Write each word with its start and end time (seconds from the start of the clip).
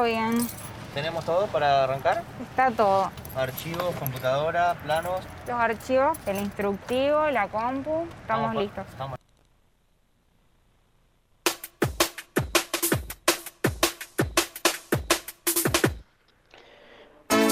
Todo 0.00 0.08
bien. 0.08 0.48
¿Tenemos 0.94 1.26
todo 1.26 1.46
para 1.48 1.84
arrancar? 1.84 2.22
Está 2.40 2.70
todo. 2.70 3.10
Archivos, 3.36 3.94
computadora, 3.96 4.74
planos. 4.82 5.20
Los 5.46 5.60
archivos, 5.60 6.16
el 6.24 6.38
instructivo, 6.38 7.28
la 7.28 7.48
compu, 7.48 8.06
estamos 8.22 8.46
Vamos, 8.46 8.62
listos. 8.62 8.86
estamos. 8.88 9.18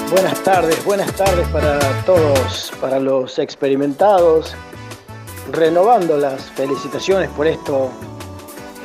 Buenas 0.09 0.43
tardes, 0.43 0.83
buenas 0.83 1.13
tardes 1.13 1.47
para 1.49 1.77
todos, 2.03 2.73
para 2.81 2.99
los 2.99 3.37
experimentados, 3.37 4.55
renovando 5.51 6.17
las 6.17 6.49
felicitaciones 6.49 7.29
por 7.29 7.45
esto, 7.45 7.91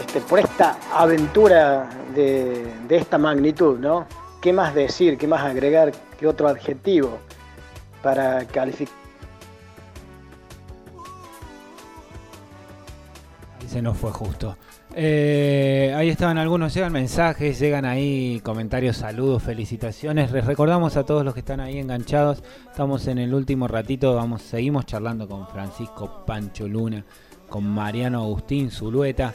este, 0.02 0.20
por 0.20 0.40
esta 0.40 0.76
aventura 0.92 1.88
de, 2.14 2.72
esta 2.88 3.18
magnitud, 3.18 3.78
¿no? 3.78 4.06
¿Qué 4.40 4.52
más 4.52 4.74
decir, 4.74 5.16
qué 5.18 5.26
más 5.26 5.42
agregar, 5.42 5.92
qué 6.18 6.26
otro 6.26 6.48
adjetivo 6.48 7.18
para 8.02 8.44
calificar? 8.46 8.94
Se 13.66 13.82
nos 13.82 13.96
fue 13.96 14.12
justo. 14.12 14.56
Eh, 14.96 15.92
ahí 15.96 16.08
estaban 16.08 16.38
algunos, 16.38 16.72
llegan 16.72 16.92
mensajes, 16.92 17.58
llegan 17.58 17.84
ahí 17.84 18.40
comentarios, 18.44 18.98
saludos, 18.98 19.42
felicitaciones. 19.42 20.30
Les 20.30 20.44
recordamos 20.44 20.96
a 20.96 21.04
todos 21.04 21.24
los 21.24 21.34
que 21.34 21.40
están 21.40 21.58
ahí 21.58 21.78
enganchados. 21.78 22.44
Estamos 22.70 23.08
en 23.08 23.18
el 23.18 23.34
último 23.34 23.66
ratito, 23.66 24.14
vamos, 24.14 24.42
seguimos 24.42 24.86
charlando 24.86 25.26
con 25.26 25.48
Francisco 25.48 26.24
Pancho 26.24 26.68
Luna, 26.68 27.04
con 27.48 27.66
Mariano 27.66 28.22
Agustín 28.22 28.70
Zulueta, 28.70 29.34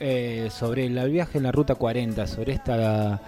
eh, 0.00 0.48
sobre 0.50 0.86
el 0.86 1.10
viaje 1.10 1.38
en 1.38 1.44
la 1.44 1.52
ruta 1.52 1.74
40, 1.74 2.26
sobre 2.26 2.54
esta 2.54 3.20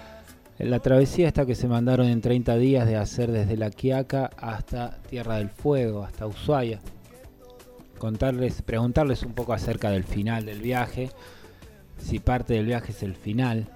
la, 0.59 0.79
travesía 0.81 1.29
esta 1.29 1.47
que 1.47 1.55
se 1.55 1.69
mandaron 1.69 2.07
en 2.07 2.21
30 2.21 2.57
días 2.57 2.87
de 2.87 2.97
hacer 2.97 3.31
desde 3.31 3.57
La 3.57 3.71
Quiaca 3.71 4.31
hasta 4.39 4.99
Tierra 5.09 5.37
del 5.37 5.51
Fuego, 5.51 6.03
hasta 6.03 6.27
Ushuaia 6.27 6.81
contarles, 8.03 8.63
preguntarles 8.63 9.23
un 9.23 9.33
poco 9.33 9.53
acerca 9.53 9.91
del 9.91 10.03
final 10.03 10.45
del 10.45 10.61
viaje, 10.61 11.11
si 11.99 12.19
parte 12.19 12.55
del 12.55 12.67
viaje 12.67 12.91
es 12.91 13.05
el 13.05 13.15
final 13.15 13.69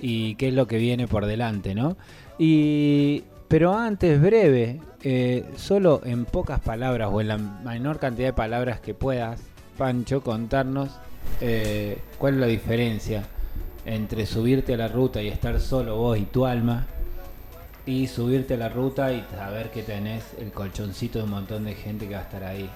y 0.00 0.36
qué 0.36 0.48
es 0.48 0.54
lo 0.54 0.68
que 0.68 0.78
viene 0.78 1.08
por 1.08 1.26
delante, 1.26 1.74
¿no? 1.74 1.96
Y 2.38 3.24
pero 3.48 3.74
antes 3.74 4.20
breve, 4.20 4.80
eh, 5.02 5.44
solo 5.56 6.00
en 6.04 6.26
pocas 6.26 6.60
palabras 6.60 7.08
o 7.10 7.20
en 7.20 7.28
la 7.28 7.38
menor 7.38 7.98
cantidad 7.98 8.28
de 8.28 8.34
palabras 8.34 8.78
que 8.78 8.94
puedas, 8.94 9.40
Pancho, 9.76 10.22
contarnos 10.22 10.90
eh, 11.40 11.98
cuál 12.18 12.34
es 12.34 12.40
la 12.40 12.46
diferencia 12.46 13.24
entre 13.84 14.26
subirte 14.26 14.74
a 14.74 14.76
la 14.76 14.88
ruta 14.88 15.22
y 15.22 15.28
estar 15.28 15.60
solo 15.60 15.96
vos 15.96 16.18
y 16.18 16.22
tu 16.22 16.44
alma 16.44 16.86
y 17.86 18.06
subirte 18.06 18.54
a 18.54 18.56
la 18.58 18.68
ruta 18.68 19.12
y 19.12 19.24
saber 19.34 19.70
que 19.70 19.82
tenés 19.82 20.24
el 20.38 20.52
colchoncito 20.52 21.18
de 21.18 21.24
un 21.24 21.30
montón 21.30 21.64
de 21.64 21.74
gente 21.74 22.06
que 22.06 22.14
va 22.14 22.20
a 22.20 22.24
estar 22.24 22.44
ahí. 22.44 22.68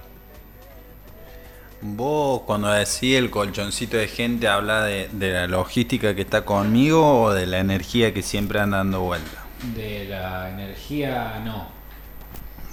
Vos 1.81 2.41
cuando 2.47 2.69
decís 2.69 3.15
el 3.17 3.29
colchoncito 3.29 3.97
de 3.97 4.07
gente 4.07 4.47
habla 4.47 4.85
de, 4.85 5.09
de 5.11 5.33
la 5.33 5.47
logística 5.47 6.15
que 6.15 6.21
está 6.21 6.45
conmigo 6.45 7.23
o 7.23 7.33
de 7.33 7.45
la 7.45 7.59
energía 7.59 8.13
que 8.13 8.21
siempre 8.21 8.59
anda 8.59 8.77
dando 8.77 9.01
vuelta. 9.01 9.43
De 9.75 10.05
la 10.05 10.49
energía, 10.49 11.41
no. 11.45 11.82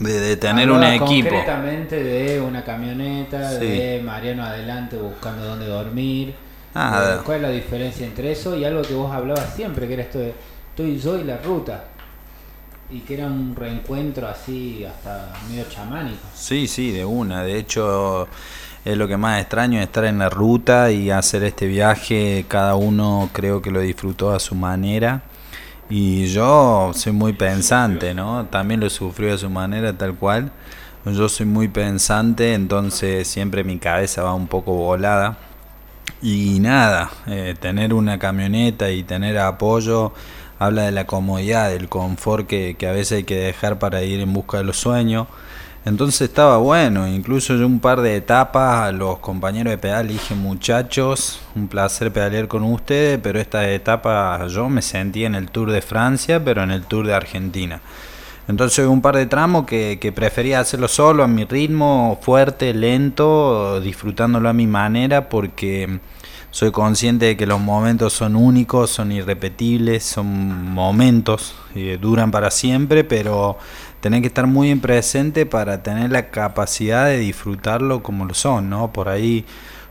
De, 0.01 0.19
de 0.19 0.37
tener 0.37 0.71
un 0.71 0.83
equipo. 0.83 1.29
Concretamente 1.29 2.03
de 2.03 2.41
una 2.41 2.65
camioneta, 2.65 3.51
Sí. 3.53 3.67
de 3.67 4.03
Mariano 4.03 4.43
adelante 4.43 4.97
buscando 4.97 5.45
dónde 5.47 5.67
dormir. 5.67 6.35
Ah, 6.75 7.21
¿Cuál 7.25 7.37
es 7.37 7.43
la 7.43 7.51
diferencia 7.51 8.07
entre 8.07 8.33
eso 8.33 8.57
y 8.57 8.65
algo 8.65 8.83
que 8.83 8.95
vos 8.95 9.13
hablabas 9.13 9.55
siempre, 9.55 9.87
que 9.87 9.95
era 9.95 10.03
esto 10.03 10.19
de 10.19 10.33
estoy 10.71 10.99
yo 10.99 11.19
y 11.19 11.25
la 11.25 11.37
ruta? 11.39 11.85
Y 12.91 13.01
que 13.01 13.15
era 13.15 13.27
un 13.27 13.55
reencuentro 13.55 14.27
así 14.27 14.85
hasta 14.85 15.33
medio 15.49 15.65
chamánico. 15.69 16.19
Sí, 16.35 16.67
sí, 16.67 16.91
de 16.91 17.05
una. 17.05 17.45
De 17.45 17.57
hecho, 17.59 18.27
es 18.85 18.97
lo 18.97 19.07
que 19.07 19.17
más 19.17 19.41
extraño, 19.41 19.81
estar 19.81 20.05
en 20.07 20.19
la 20.19 20.29
ruta 20.29 20.91
y 20.91 21.11
hacer 21.11 21.45
este 21.45 21.67
viaje. 21.67 22.45
Cada 22.49 22.75
uno 22.75 23.29
creo 23.33 23.61
que 23.63 23.71
lo 23.71 23.81
disfrutó 23.81 24.33
a 24.33 24.41
su 24.41 24.55
manera. 24.55 25.23
Y 25.91 26.27
yo 26.29 26.93
soy 26.95 27.13
muy 27.13 27.33
pensante, 27.33 28.15
¿no? 28.15 28.47
También 28.47 28.79
lo 28.79 28.89
sufrió 28.89 29.35
a 29.35 29.39
su 29.39 29.51
manera, 29.51 29.93
tal 29.93 30.15
cual. 30.15 30.53
Yo 31.05 31.29
soy 31.29 31.47
muy 31.47 31.67
pensante, 31.67 32.55
entonces 32.55 33.27
siempre 33.27 33.65
mi 33.65 33.79
cabeza 33.79 34.23
va 34.23 34.33
un 34.35 34.47
poco 34.47 34.73
volada. 34.73 35.37
Y 36.23 36.61
nada, 36.61 37.11
eh, 37.27 37.57
tener 37.59 37.93
una 37.93 38.19
camioneta 38.21 38.91
y 38.91 39.03
tener 39.03 39.39
apoyo 39.39 40.13
habla 40.61 40.83
de 40.83 40.93
la 40.93 41.07
comodidad, 41.07 41.71
del 41.71 41.89
confort 41.89 42.47
que, 42.47 42.77
que 42.79 42.87
a 42.87 42.93
veces 42.93 43.19
hay 43.19 43.25
que 43.25 43.37
dejar 43.37 43.79
para 43.79 44.03
ir 44.03 44.21
en 44.21 44.33
busca 44.33 44.59
de 44.59 44.65
los 44.65 44.77
sueños. 44.77 45.27
Entonces 45.87 46.29
estaba 46.29 46.59
bueno, 46.59 47.09
incluso 47.09 47.57
yo 47.57 47.67
un 47.67 47.81
par 47.81 48.03
de 48.03 48.15
etapas 48.17 48.89
a 48.89 48.93
los 48.93 49.19
compañeros 49.19 49.71
de 49.71 49.79
pedal 49.79 50.09
dije 50.09 50.35
muchachos, 50.35 51.41
un 51.55 51.69
placer 51.69 52.13
pedalear 52.13 52.49
con 52.49 52.65
ustedes, 52.65 53.19
pero 53.23 53.41
esta 53.41 53.67
etapa 53.71 54.47
yo 54.49 54.69
me 54.69 54.83
sentí 54.83 55.25
en 55.25 55.35
el 55.35 55.51
Tour 55.51 55.71
de 55.71 55.81
Francia, 55.81 56.45
pero 56.45 56.63
en 56.63 56.71
el 56.71 56.83
Tour 56.83 57.07
de 57.07 57.15
Argentina. 57.15 57.81
Entonces 58.47 58.87
un 58.87 59.01
par 59.01 59.17
de 59.17 59.25
tramos 59.25 59.65
que, 59.65 59.99
que 59.99 60.13
prefería 60.13 60.61
hacerlo 60.61 60.87
solo, 60.87 61.25
a 61.25 61.29
mi 61.29 61.45
ritmo, 61.45 62.19
fuerte, 62.21 62.75
lento, 62.75 63.81
disfrutándolo 63.81 64.51
a 64.51 64.53
mi 64.53 64.67
manera, 64.67 65.31
porque 65.31 66.01
soy 66.53 66.73
consciente 66.73 67.27
de 67.27 67.37
que 67.37 67.47
los 67.47 67.61
momentos 67.61 68.13
son 68.13 68.35
únicos, 68.35 68.91
son 68.91 69.13
irrepetibles, 69.13 70.03
son 70.03 70.73
momentos, 70.73 71.55
eh, 71.77 71.97
duran 72.01 72.33
para 72.33 72.51
siempre, 72.51 73.05
pero 73.05 73.57
tenés 74.01 74.23
que 74.23 74.27
estar 74.29 74.47
muy 74.47 74.71
en 74.71 74.81
presente 74.81 75.47
para 75.47 75.83
tener 75.83 76.11
la 76.11 76.31
capacidad 76.31 77.07
de 77.07 77.19
disfrutarlo 77.19 78.03
como 78.03 78.25
lo 78.25 78.35
son, 78.35 78.71
¿no? 78.71 78.93
Por 78.93 79.09
ahí 79.09 79.45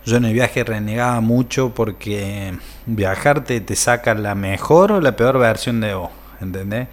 yo 0.05 0.17
en 0.17 0.25
el 0.25 0.33
viaje 0.33 0.63
renegaba 0.63 1.21
mucho 1.21 1.73
porque 1.73 2.53
viajar 2.85 3.43
te, 3.43 3.61
te 3.61 3.75
saca 3.75 4.13
la 4.15 4.35
mejor 4.35 4.91
o 4.91 5.01
la 5.01 5.15
peor 5.15 5.37
versión 5.37 5.79
de 5.81 5.93
vos, 5.93 6.09
¿entendés? 6.41 6.87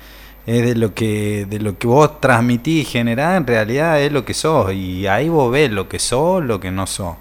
Es 0.47 0.63
de 0.65 0.75
lo 0.77 0.95
que 0.95 1.47
de 1.49 1.59
lo 1.59 1.79
que 1.79 1.89
vos 1.89 2.21
transmitís 2.21 2.83
y 2.83 2.91
generás, 2.91 3.37
en 3.37 3.47
realidad 3.47 4.01
es 4.01 4.13
lo 4.13 4.25
que 4.25 4.35
sos 4.35 4.73
y 4.73 5.07
ahí 5.07 5.29
vos 5.29 5.51
ves 5.51 5.71
lo 5.73 5.89
que 5.89 5.99
sos, 5.99 6.45
lo 6.45 6.61
que 6.61 6.71
no 6.71 6.87
sos. 6.87 7.17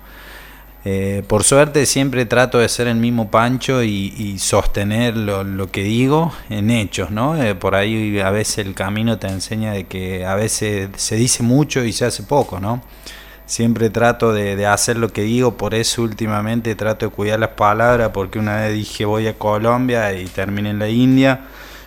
Eh, 0.88 1.24
por 1.28 1.44
suerte 1.44 1.88
siempre 1.88 2.28
trato 2.28 2.60
de 2.60 2.70
ser 2.70 2.88
el 2.88 2.98
mismo 2.98 3.32
Pancho 3.32 3.82
y, 3.82 4.38
sostener 4.38 5.18
lo, 5.18 5.72
que 5.72 5.82
digo 5.82 6.32
en 6.52 6.70
hechos, 6.70 7.10
¿no? 7.10 7.42
Eh, 7.42 7.56
por 7.56 7.74
ahí 7.74 8.20
a 8.20 8.30
veces 8.30 8.60
el 8.60 8.76
camino 8.76 9.18
te 9.18 9.28
enseña 9.28 9.72
de 9.74 9.86
que 9.86 10.28
a 10.28 10.36
veces 10.36 10.90
se 10.96 11.16
dice 11.16 11.42
mucho 11.42 11.84
y 11.84 11.92
se 11.92 12.06
hace 12.06 12.22
poco, 12.22 12.60
¿no? 12.60 12.84
Siempre 13.48 13.90
trato 13.90 14.32
de, 14.32 14.56
de 14.56 14.68
hacer 14.68 14.98
lo 14.98 15.12
que 15.12 15.24
digo, 15.24 15.58
por 15.58 15.74
eso 15.74 16.04
últimamente 16.04 16.76
trato 16.76 17.08
de 17.08 17.12
cuidar 17.12 17.40
las 17.40 17.50
palabras, 17.50 18.12
porque 18.14 18.38
una 18.38 18.58
vez 18.58 18.74
dije 18.76 19.06
voy 19.06 19.26
a 19.26 19.34
Colombia 19.40 20.14
y 20.14 20.26
terminé 20.26 20.70
en 20.70 20.80
la 20.80 20.90
India, 20.90 21.42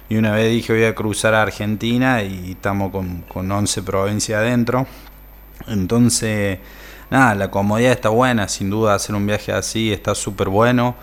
y 0.09 0.17
una 0.17 0.33
vez 0.33 0.51
dije 0.51 0.73
voy 0.73 0.85
a 0.85 0.95
cruzar 0.97 1.35
a 1.35 1.43
Argentina 1.43 2.23
y 2.25 2.53
estamos 2.53 2.91
con, 2.91 3.23
con 3.23 3.51
11 3.51 3.83
provincias 3.83 4.41
adentro. 4.41 4.89
Entonces, 5.69 6.59
nada, 7.11 7.35
la 7.35 7.51
comodidad 7.51 7.93
está 7.93 8.09
buena, 8.09 8.49
sin 8.49 8.71
duda 8.71 8.95
hacer 8.95 9.15
un 9.15 9.27
viaje 9.27 9.53
así 9.53 9.93
está 9.93 10.15
súper 10.15 10.49
bueno. 10.49 10.95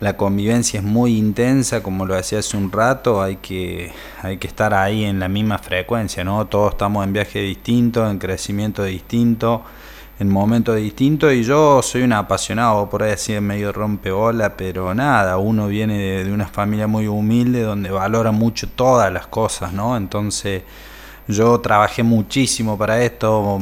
La 0.00 0.16
convivencia 0.16 0.80
es 0.80 0.84
muy 0.84 1.16
intensa, 1.16 1.80
como 1.80 2.04
lo 2.04 2.16
decía 2.16 2.40
hace 2.40 2.56
un 2.56 2.72
rato, 2.72 3.22
hay 3.22 3.36
que, 3.36 3.92
hay 4.20 4.36
que 4.38 4.48
estar 4.48 4.74
ahí 4.74 5.04
en 5.04 5.20
la 5.20 5.28
misma 5.28 5.58
frecuencia, 5.58 6.24
¿no? 6.24 6.44
Todos 6.46 6.72
estamos 6.72 7.06
en 7.06 7.12
viaje 7.12 7.38
distinto, 7.40 8.10
en 8.10 8.18
crecimiento 8.18 8.82
distinto, 8.82 9.62
en 10.18 10.28
momentos 10.28 10.74
distintos, 10.74 11.32
y 11.32 11.44
yo 11.44 11.82
soy 11.82 12.02
un 12.02 12.14
apasionado, 12.14 12.90
por 12.90 13.04
ahí 13.04 13.12
así 13.12 13.38
medio 13.40 13.70
rompebola, 13.70 14.56
pero 14.56 14.92
nada, 14.92 15.38
uno 15.38 15.68
viene 15.68 16.24
de 16.24 16.32
una 16.32 16.48
familia 16.48 16.88
muy 16.88 17.06
humilde 17.06 17.62
donde 17.62 17.92
valora 17.92 18.32
mucho 18.32 18.68
todas 18.68 19.12
las 19.12 19.28
cosas, 19.28 19.72
¿no? 19.72 19.96
Entonces, 19.96 20.64
yo 21.28 21.60
trabajé 21.60 22.02
muchísimo 22.02 22.76
para 22.76 23.00
esto, 23.04 23.60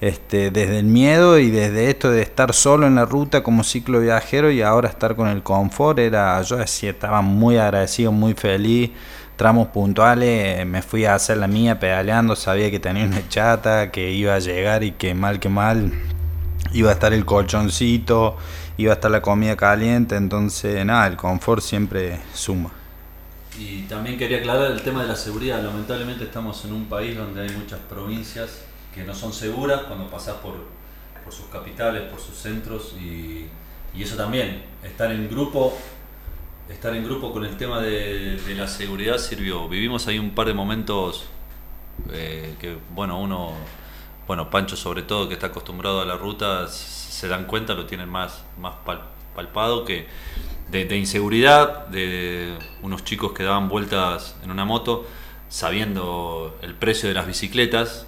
este, 0.00 0.50
desde 0.50 0.78
el 0.78 0.84
miedo 0.84 1.38
y 1.38 1.50
desde 1.50 1.88
esto 1.88 2.10
de 2.10 2.22
estar 2.22 2.52
solo 2.52 2.86
en 2.86 2.96
la 2.96 3.06
ruta 3.06 3.42
como 3.42 3.64
ciclo 3.64 4.00
viajero 4.00 4.50
y 4.50 4.62
ahora 4.62 4.88
estar 4.88 5.16
con 5.16 5.28
el 5.28 5.42
confort, 5.42 5.98
era, 5.98 6.40
yo 6.42 6.56
decía, 6.56 6.90
estaba 6.90 7.22
muy 7.22 7.56
agradecido, 7.56 8.12
muy 8.12 8.34
feliz, 8.34 8.90
tramos 9.36 9.68
puntuales, 9.68 10.66
me 10.66 10.82
fui 10.82 11.04
a 11.06 11.14
hacer 11.14 11.38
la 11.38 11.46
mía 11.46 11.80
pedaleando, 11.80 12.36
sabía 12.36 12.70
que 12.70 12.78
tenía 12.78 13.04
una 13.04 13.26
chata, 13.28 13.90
que 13.90 14.10
iba 14.10 14.34
a 14.34 14.38
llegar 14.38 14.82
y 14.82 14.92
que 14.92 15.14
mal 15.14 15.40
que 15.40 15.48
mal 15.48 15.92
iba 16.72 16.90
a 16.90 16.92
estar 16.92 17.12
el 17.14 17.24
colchoncito, 17.24 18.36
iba 18.76 18.92
a 18.92 18.96
estar 18.96 19.10
la 19.10 19.22
comida 19.22 19.56
caliente, 19.56 20.16
entonces 20.16 20.84
nada, 20.84 21.06
el 21.06 21.16
confort 21.16 21.62
siempre 21.62 22.20
suma. 22.34 22.70
Y 23.58 23.84
también 23.84 24.18
quería 24.18 24.38
aclarar 24.38 24.70
el 24.72 24.82
tema 24.82 25.00
de 25.00 25.08
la 25.08 25.16
seguridad. 25.16 25.62
Lamentablemente 25.62 26.24
estamos 26.24 26.62
en 26.66 26.74
un 26.74 26.84
país 26.84 27.16
donde 27.16 27.40
hay 27.40 27.48
muchas 27.56 27.78
provincias 27.80 28.66
que 28.96 29.04
no 29.04 29.14
son 29.14 29.32
seguras 29.32 29.82
cuando 29.82 30.08
pasás 30.08 30.36
por, 30.38 30.54
por 31.22 31.32
sus 31.32 31.46
capitales, 31.46 32.10
por 32.10 32.18
sus 32.18 32.34
centros 32.34 32.94
y 33.00 33.46
Y 33.96 34.02
eso 34.02 34.16
también, 34.16 34.62
estar 34.82 35.10
en 35.10 35.26
grupo, 35.28 35.72
estar 36.68 36.94
en 36.94 37.02
grupo 37.04 37.32
con 37.32 37.44
el 37.46 37.56
tema 37.56 37.80
de, 37.80 38.38
la 38.54 38.66
seguridad 38.66 39.16
sirvió. 39.16 39.68
Vivimos 39.68 40.06
ahí 40.06 40.18
un 40.18 40.34
par 40.34 40.46
de 40.46 40.52
momentos 40.52 41.24
eh, 42.12 42.54
que, 42.60 42.76
bueno, 42.94 43.18
uno, 43.18 43.52
bueno, 44.26 44.50
Pancho 44.50 44.76
sobre 44.76 45.02
todo, 45.02 45.28
que 45.28 45.34
está 45.34 45.46
acostumbrado 45.46 46.02
a 46.02 46.04
la 46.04 46.16
ruta, 46.16 46.68
se 46.68 47.26
dan 47.26 47.46
cuenta, 47.46 47.72
lo 47.74 47.86
tienen 47.86 48.10
más, 48.10 48.44
más 48.58 48.74
pal- 48.84 49.08
palpado 49.34 49.84
que 49.86 50.06
de 50.70 50.96
inseguridad, 50.98 51.86
de 51.86 52.58
unos 52.82 53.02
chicos 53.02 53.32
que 53.32 53.44
daban 53.44 53.68
vueltas 53.68 54.36
en 54.42 54.50
una 54.50 54.64
moto, 54.66 55.06
sabiendo 55.48 56.58
el 56.60 56.74
precio 56.74 57.08
de 57.08 57.14
las 57.14 57.26
bicicletas 57.26 58.06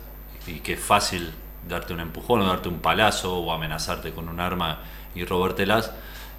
y 0.48 0.60
que 0.60 0.74
es 0.74 0.80
fácil 0.80 1.32
darte 1.68 1.92
un 1.92 2.00
empujón 2.00 2.40
o 2.40 2.46
darte 2.46 2.68
un 2.68 2.80
palazo 2.80 3.38
o 3.38 3.52
amenazarte 3.52 4.12
con 4.12 4.28
un 4.28 4.40
arma 4.40 4.80
y 5.14 5.24
robártelas. 5.24 5.92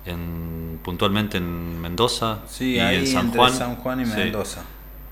En, 0.05 0.79
puntualmente 0.83 1.37
en 1.37 1.79
Mendoza 1.79 2.39
Sí, 2.47 2.75
y 2.75 2.79
ahí 2.79 2.95
en 2.95 3.07
San 3.07 3.25
entre 3.27 3.39
Juan. 3.39 3.53
San 3.53 3.75
Juan 3.75 3.99
y 4.01 4.05
Sí 4.05 4.11
Mendoza. 4.17 4.61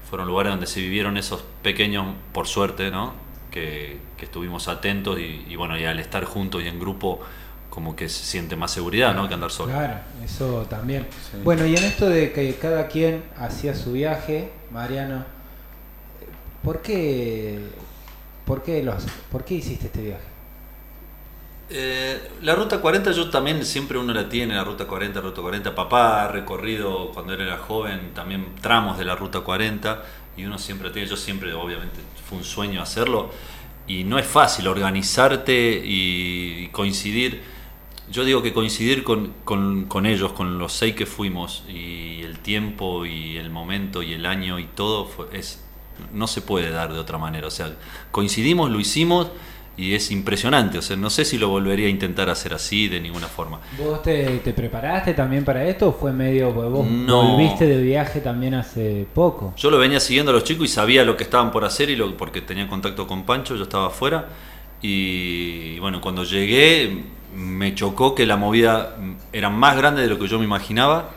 fueron 0.10 0.28
lugares 0.28 0.52
donde 0.54 0.66
se 0.68 0.80
vivieron 0.80 1.18
esos 1.18 1.44
pequeños, 1.62 2.06
por 2.32 2.48
suerte, 2.48 2.90
¿no? 2.90 3.14
Que, 3.52 4.00
que 4.18 4.26
estuvimos 4.26 4.68
atentos 4.68 5.20
y, 5.20 5.46
y 5.48 5.56
bueno, 5.56 5.78
y 5.78 5.86
al 5.86 6.00
estar 6.00 6.24
juntos 6.26 6.64
y 6.64 6.68
en 6.68 6.80
grupo, 6.80 7.20
como 7.70 7.96
que 7.96 8.08
se 8.10 8.24
siente 8.26 8.56
más 8.56 8.72
seguridad, 8.72 9.14
¿no? 9.14 9.28
Que 9.28 9.34
andar 9.36 9.52
solo. 9.52 9.74
Claro, 9.74 9.96
eso 10.24 10.66
también. 10.70 11.06
Bueno, 11.44 11.66
y 11.66 11.76
en 11.76 11.84
esto 11.84 12.10
de 12.10 12.32
que 12.32 12.56
cada 12.56 12.88
quien 12.88 13.24
hacía 13.38 13.76
su 13.76 13.92
viaje, 13.92 14.52
Mariano, 14.72 15.26
¿por 16.64 16.82
qué, 16.82 17.60
por 18.48 18.64
qué, 18.64 18.82
los, 18.84 19.06
por 19.32 19.46
qué 19.46 19.56
hiciste 19.56 19.88
este 19.88 20.02
viaje? 20.04 20.28
Eh, 21.70 22.32
la 22.44 22.56
ruta 22.56 22.80
40 22.80 23.12
yo 23.12 23.30
también 23.30 23.66
siempre 23.66 23.98
uno 23.98 24.14
la 24.14 24.30
tiene, 24.30 24.56
la 24.56 24.64
ruta 24.64 24.88
40, 24.88 25.20
ruta 25.20 25.42
40. 25.42 25.76
Papá 25.76 26.24
ha 26.24 26.28
recorrido 26.30 27.12
cuando 27.14 27.34
era 27.34 27.58
joven 27.58 28.14
también 28.14 28.56
tramos 28.62 28.98
de 28.98 29.04
la 29.06 29.16
ruta 29.16 29.42
40 29.42 30.04
y 30.38 30.46
uno 30.46 30.58
siempre 30.60 30.92
tiene, 30.92 31.10
yo 31.10 31.18
siempre 31.18 31.54
obviamente 31.54 32.00
fue 32.30 32.38
un 32.38 32.44
sueño 32.46 32.82
hacerlo 32.82 33.32
y 33.86 34.04
no 34.06 34.18
es 34.20 34.28
fácil 34.28 34.68
organizarte 34.68 35.82
y, 35.84 36.70
coincidir. 36.72 37.42
Yo 38.10 38.24
digo 38.24 38.42
que 38.42 38.54
coincidir 38.54 39.04
con, 39.04 39.34
con- 39.44 39.86
con 39.86 40.06
ellos, 40.06 40.32
con 40.34 40.60
los 40.60 40.72
seis 40.74 40.96
que 40.96 41.06
fuimos 41.06 41.66
y 41.68 42.22
el 42.24 42.40
tiempo 42.40 43.06
y 43.06 43.38
el 43.38 43.50
momento 43.50 44.02
y 44.04 44.14
el 44.14 44.26
año 44.26 44.60
y 44.60 44.66
todo 44.68 45.06
fue- 45.06 45.28
es 45.34 45.66
no 46.14 46.28
se 46.28 46.42
puede 46.42 46.70
dar 46.72 46.94
de 46.94 47.00
otra 47.00 47.18
manera. 47.18 47.48
O 47.48 47.52
sea, 47.52 47.72
coincidimos, 48.12 48.70
lo 48.72 48.80
hicimos 48.80 49.30
y 49.76 49.94
es 49.94 50.10
impresionante. 50.12 50.78
O 50.78 50.82
sea, 50.82 50.96
no 50.98 51.10
sé 51.10 51.24
si 51.26 51.38
lo 51.38 51.50
volvería 51.50 51.88
a 51.88 51.90
intentar 51.90 52.30
hacer 52.30 52.54
así 52.54 52.88
de 52.88 53.00
ninguna 53.00 53.28
forma. 53.28 53.60
¿Vos 53.78 54.02
te, 54.02 54.40
te 54.40 54.54
preparaste 54.54 55.14
también 55.14 55.46
para 55.46 55.64
esto 55.66 55.90
o 55.90 55.94
fue 55.94 56.12
medio, 56.14 56.52
vos 56.52 56.88
No. 56.90 57.32
volviste 57.34 57.68
de 57.68 57.82
viaje 57.82 58.20
también 58.22 58.56
hace 58.56 59.06
poco? 59.14 59.54
Yo 59.58 59.70
lo 59.70 59.78
venía 59.78 60.00
siguiendo 60.00 60.32
a 60.32 60.34
los 60.34 60.44
chicos 60.44 60.66
y 60.66 60.70
sabía 60.70 61.04
lo 61.06 61.16
que 61.16 61.24
estaban 61.24 61.52
por 61.52 61.64
hacer 61.64 61.90
y 61.92 61.96
lo, 61.96 62.18
porque 62.18 62.42
tenía 62.42 62.68
contacto 62.68 63.06
con 63.06 63.24
Pancho, 63.26 63.56
yo 63.56 63.64
estaba 63.64 63.88
afuera. 63.88 64.30
Y 64.82 65.80
bueno, 65.80 66.02
cuando 66.02 66.24
llegué 66.24 67.04
me 67.36 67.76
chocó 67.76 68.16
que 68.16 68.26
la 68.26 68.36
movida 68.38 68.96
era 69.34 69.50
más 69.50 69.78
grande 69.78 70.02
de 70.02 70.08
lo 70.08 70.18
que 70.18 70.28
yo 70.28 70.40
me 70.40 70.46
imaginaba. 70.46 71.12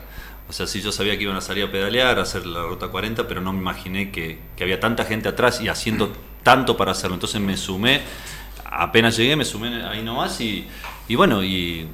O 0.51 0.53
sea, 0.53 0.67
sí, 0.67 0.81
yo 0.83 0.91
sabía 0.91 1.17
que 1.17 1.23
iban 1.23 1.37
a 1.37 1.41
salir 1.41 1.63
a 1.63 1.71
pedalear, 1.71 2.19
a 2.19 2.23
hacer 2.23 2.45
la 2.45 2.65
ruta 2.65 2.89
40, 2.89 3.29
pero 3.29 3.41
no 3.41 3.53
me 3.53 3.61
imaginé 3.61 4.11
que, 4.11 4.41
que 4.57 4.65
había 4.65 4.81
tanta 4.81 5.05
gente 5.05 5.29
atrás 5.29 5.61
y 5.61 5.69
haciendo 5.69 6.13
tanto 6.43 6.77
para 6.77 6.91
hacerlo. 6.91 7.15
Entonces 7.15 7.41
me 7.41 7.57
sumé, 7.57 8.01
apenas 8.65 9.17
llegué, 9.17 9.37
me 9.37 9.45
sumé 9.45 9.85
ahí 9.87 10.03
nomás 10.03 10.41
y, 10.41 10.67
y 11.07 11.15
bueno, 11.15 11.45
y 11.45 11.87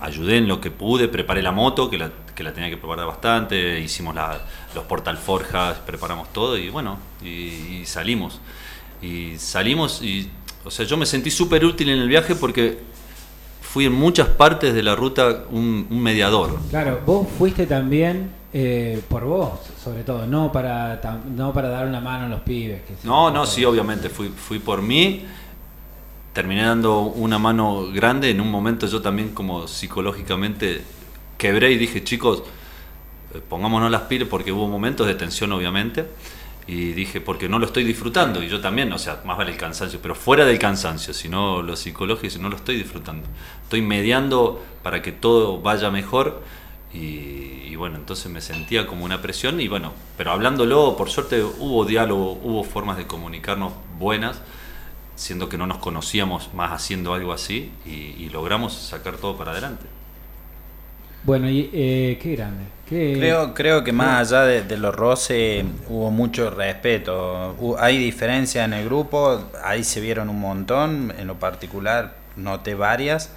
ayudé 0.00 0.36
en 0.36 0.46
lo 0.46 0.60
que 0.60 0.70
pude, 0.70 1.08
preparé 1.08 1.42
la 1.42 1.50
moto, 1.50 1.90
que 1.90 1.98
la, 1.98 2.12
que 2.36 2.44
la 2.44 2.52
tenía 2.52 2.70
que 2.70 2.76
preparar 2.76 3.04
bastante, 3.08 3.80
hicimos 3.80 4.14
la- 4.14 4.40
los 4.76 4.84
portal 4.84 5.18
forjas, 5.18 5.78
preparamos 5.78 6.32
todo 6.32 6.56
y 6.56 6.68
bueno, 6.68 7.00
y, 7.20 7.80
y 7.80 7.82
salimos. 7.84 8.40
Y 9.02 9.38
salimos 9.38 10.02
y, 10.02 10.30
o 10.64 10.70
sea, 10.70 10.86
yo 10.86 10.96
me 10.96 11.06
sentí 11.06 11.32
súper 11.32 11.64
útil 11.64 11.88
en 11.90 11.98
el 11.98 12.08
viaje 12.08 12.36
porque 12.36 12.78
fui 13.74 13.86
en 13.86 13.92
muchas 13.92 14.28
partes 14.28 14.72
de 14.72 14.84
la 14.84 14.94
ruta 14.94 15.46
un, 15.50 15.88
un 15.90 16.00
mediador. 16.00 16.60
Claro, 16.70 17.00
vos 17.04 17.26
fuiste 17.36 17.66
también 17.66 18.30
eh, 18.52 19.02
por 19.08 19.24
vos, 19.24 19.50
sobre 19.82 20.04
todo, 20.04 20.28
no 20.28 20.52
para, 20.52 21.00
no 21.34 21.52
para 21.52 21.70
dar 21.70 21.88
una 21.88 22.00
mano 22.00 22.26
a 22.26 22.28
los 22.28 22.42
pibes. 22.42 22.82
que 22.82 22.94
No, 23.02 23.32
no, 23.32 23.44
sí, 23.44 23.64
obviamente, 23.64 24.10
fui, 24.10 24.28
fui 24.28 24.60
por 24.60 24.80
mí. 24.80 25.24
Terminé 26.32 26.62
dando 26.62 27.00
una 27.00 27.40
mano 27.40 27.88
grande. 27.92 28.30
En 28.30 28.40
un 28.40 28.48
momento 28.48 28.86
yo 28.86 29.02
también 29.02 29.30
como 29.30 29.66
psicológicamente 29.66 30.84
quebré 31.36 31.72
y 31.72 31.76
dije, 31.76 32.04
chicos, 32.04 32.44
eh, 33.34 33.40
pongámonos 33.48 33.90
las 33.90 34.02
pilas 34.02 34.28
porque 34.28 34.52
hubo 34.52 34.68
momentos 34.68 35.04
de 35.04 35.16
tensión, 35.16 35.50
obviamente. 35.50 36.06
Y 36.66 36.92
dije, 36.92 37.20
porque 37.20 37.48
no 37.48 37.58
lo 37.58 37.66
estoy 37.66 37.84
disfrutando. 37.84 38.42
Y 38.42 38.48
yo 38.48 38.60
también, 38.60 38.92
o 38.92 38.98
sea, 38.98 39.20
más 39.24 39.36
vale 39.36 39.52
el 39.52 39.58
cansancio, 39.58 40.00
pero 40.00 40.14
fuera 40.14 40.44
del 40.44 40.58
cansancio, 40.58 41.12
sino 41.12 41.62
lo 41.62 41.76
psicológico, 41.76 42.30
si 42.30 42.38
no 42.38 42.48
lo 42.48 42.56
estoy 42.56 42.76
disfrutando. 42.76 43.26
Estoy 43.62 43.82
mediando 43.82 44.64
para 44.82 45.02
que 45.02 45.12
todo 45.12 45.60
vaya 45.60 45.90
mejor. 45.90 46.42
Y, 46.92 47.74
bueno, 47.76 47.96
entonces 47.96 48.30
me 48.30 48.40
sentía 48.40 48.86
como 48.86 49.04
una 49.04 49.20
presión. 49.20 49.60
Y 49.60 49.68
bueno, 49.68 49.92
pero 50.16 50.30
hablándolo, 50.32 50.96
por 50.96 51.10
suerte 51.10 51.42
hubo 51.42 51.84
diálogo, 51.84 52.38
hubo 52.42 52.64
formas 52.64 52.96
de 52.96 53.06
comunicarnos 53.06 53.72
buenas, 53.98 54.40
siendo 55.16 55.48
que 55.48 55.58
no 55.58 55.66
nos 55.66 55.78
conocíamos 55.78 56.54
más 56.54 56.72
haciendo 56.72 57.12
algo 57.12 57.32
así. 57.32 57.70
Y 57.84 58.28
logramos 58.30 58.72
sacar 58.72 59.16
todo 59.18 59.36
para 59.36 59.50
adelante. 59.50 59.84
Bueno, 61.24 61.48
y 61.48 61.70
eh, 61.72 62.18
qué 62.20 62.36
grande. 62.36 62.64
Qué... 62.88 63.14
Creo, 63.18 63.54
creo 63.54 63.82
que 63.82 63.92
más 63.92 64.30
allá 64.32 64.44
de, 64.44 64.62
de 64.62 64.76
los 64.76 64.94
roces 64.94 65.64
hubo 65.88 66.10
mucho 66.10 66.50
respeto. 66.50 67.56
Hu- 67.58 67.76
hay 67.78 67.96
diferencias 67.98 68.64
en 68.66 68.74
el 68.74 68.84
grupo, 68.84 69.42
ahí 69.64 69.84
se 69.84 70.00
vieron 70.00 70.28
un 70.28 70.40
montón, 70.40 71.12
en 71.18 71.26
lo 71.26 71.38
particular 71.38 72.14
noté 72.36 72.74
varias, 72.74 73.30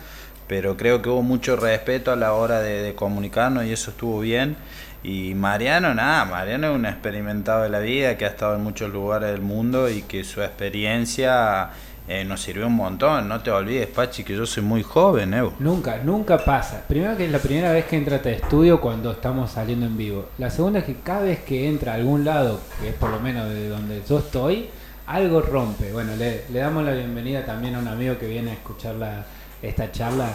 pero 0.47 0.75
creo 0.75 1.01
que 1.01 1.09
hubo 1.09 1.21
mucho 1.21 1.55
respeto 1.55 2.11
a 2.11 2.17
la 2.17 2.33
hora 2.33 2.59
de, 2.59 2.81
de 2.81 2.93
comunicarnos 2.93 3.63
y 3.65 3.71
eso 3.71 3.91
estuvo 3.91 4.19
bien. 4.19 4.57
Y 5.03 5.33
Mariano, 5.35 5.93
nada, 5.93 6.25
Mariano 6.25 6.71
es 6.71 6.75
un 6.75 6.85
experimentado 6.85 7.63
de 7.63 7.69
la 7.69 7.79
vida 7.79 8.17
que 8.17 8.25
ha 8.25 8.29
estado 8.29 8.55
en 8.55 8.63
muchos 8.63 8.91
lugares 8.91 9.31
del 9.31 9.41
mundo 9.41 9.89
y 9.89 10.01
que 10.01 10.25
su 10.25 10.41
experiencia 10.41 11.69
eh, 12.07 12.23
nos 12.23 12.41
sirvió 12.41 12.67
un 12.67 12.75
montón. 12.75 13.27
No 13.27 13.41
te 13.41 13.51
olvides, 13.51 13.87
Pachi, 13.87 14.23
que 14.23 14.35
yo 14.35 14.45
soy 14.45 14.63
muy 14.63 14.83
joven, 14.83 15.33
Evo. 15.33 15.53
Nunca, 15.59 15.97
nunca 16.03 16.37
pasa. 16.37 16.83
Primero 16.87 17.17
que 17.17 17.25
es 17.25 17.31
la 17.31 17.39
primera 17.39 17.71
vez 17.71 17.85
que 17.85 17.97
entra 17.97 18.21
a 18.23 18.29
estudio 18.29 18.79
cuando 18.79 19.11
estamos 19.11 19.51
saliendo 19.51 19.85
en 19.85 19.97
vivo. 19.97 20.25
La 20.37 20.49
segunda 20.49 20.79
es 20.79 20.85
que 20.85 20.95
cada 20.95 21.21
vez 21.21 21.39
que 21.39 21.67
entra 21.67 21.93
a 21.93 21.95
algún 21.95 22.23
lado, 22.23 22.59
que 22.81 22.89
es 22.89 22.95
por 22.95 23.09
lo 23.09 23.19
menos 23.19 23.49
de 23.49 23.69
donde 23.69 24.01
yo 24.07 24.19
estoy, 24.19 24.69
algo 25.05 25.41
rompe. 25.41 25.91
Bueno, 25.91 26.15
le, 26.15 26.45
le 26.49 26.59
damos 26.59 26.83
la 26.83 26.93
bienvenida 26.93 27.45
también 27.45 27.75
a 27.75 27.79
un 27.79 27.87
amigo 27.87 28.17
que 28.17 28.27
viene 28.27 28.51
a 28.51 28.53
escuchar 28.53 28.95
la, 28.95 29.25
esta 29.61 29.91
charla. 29.91 30.29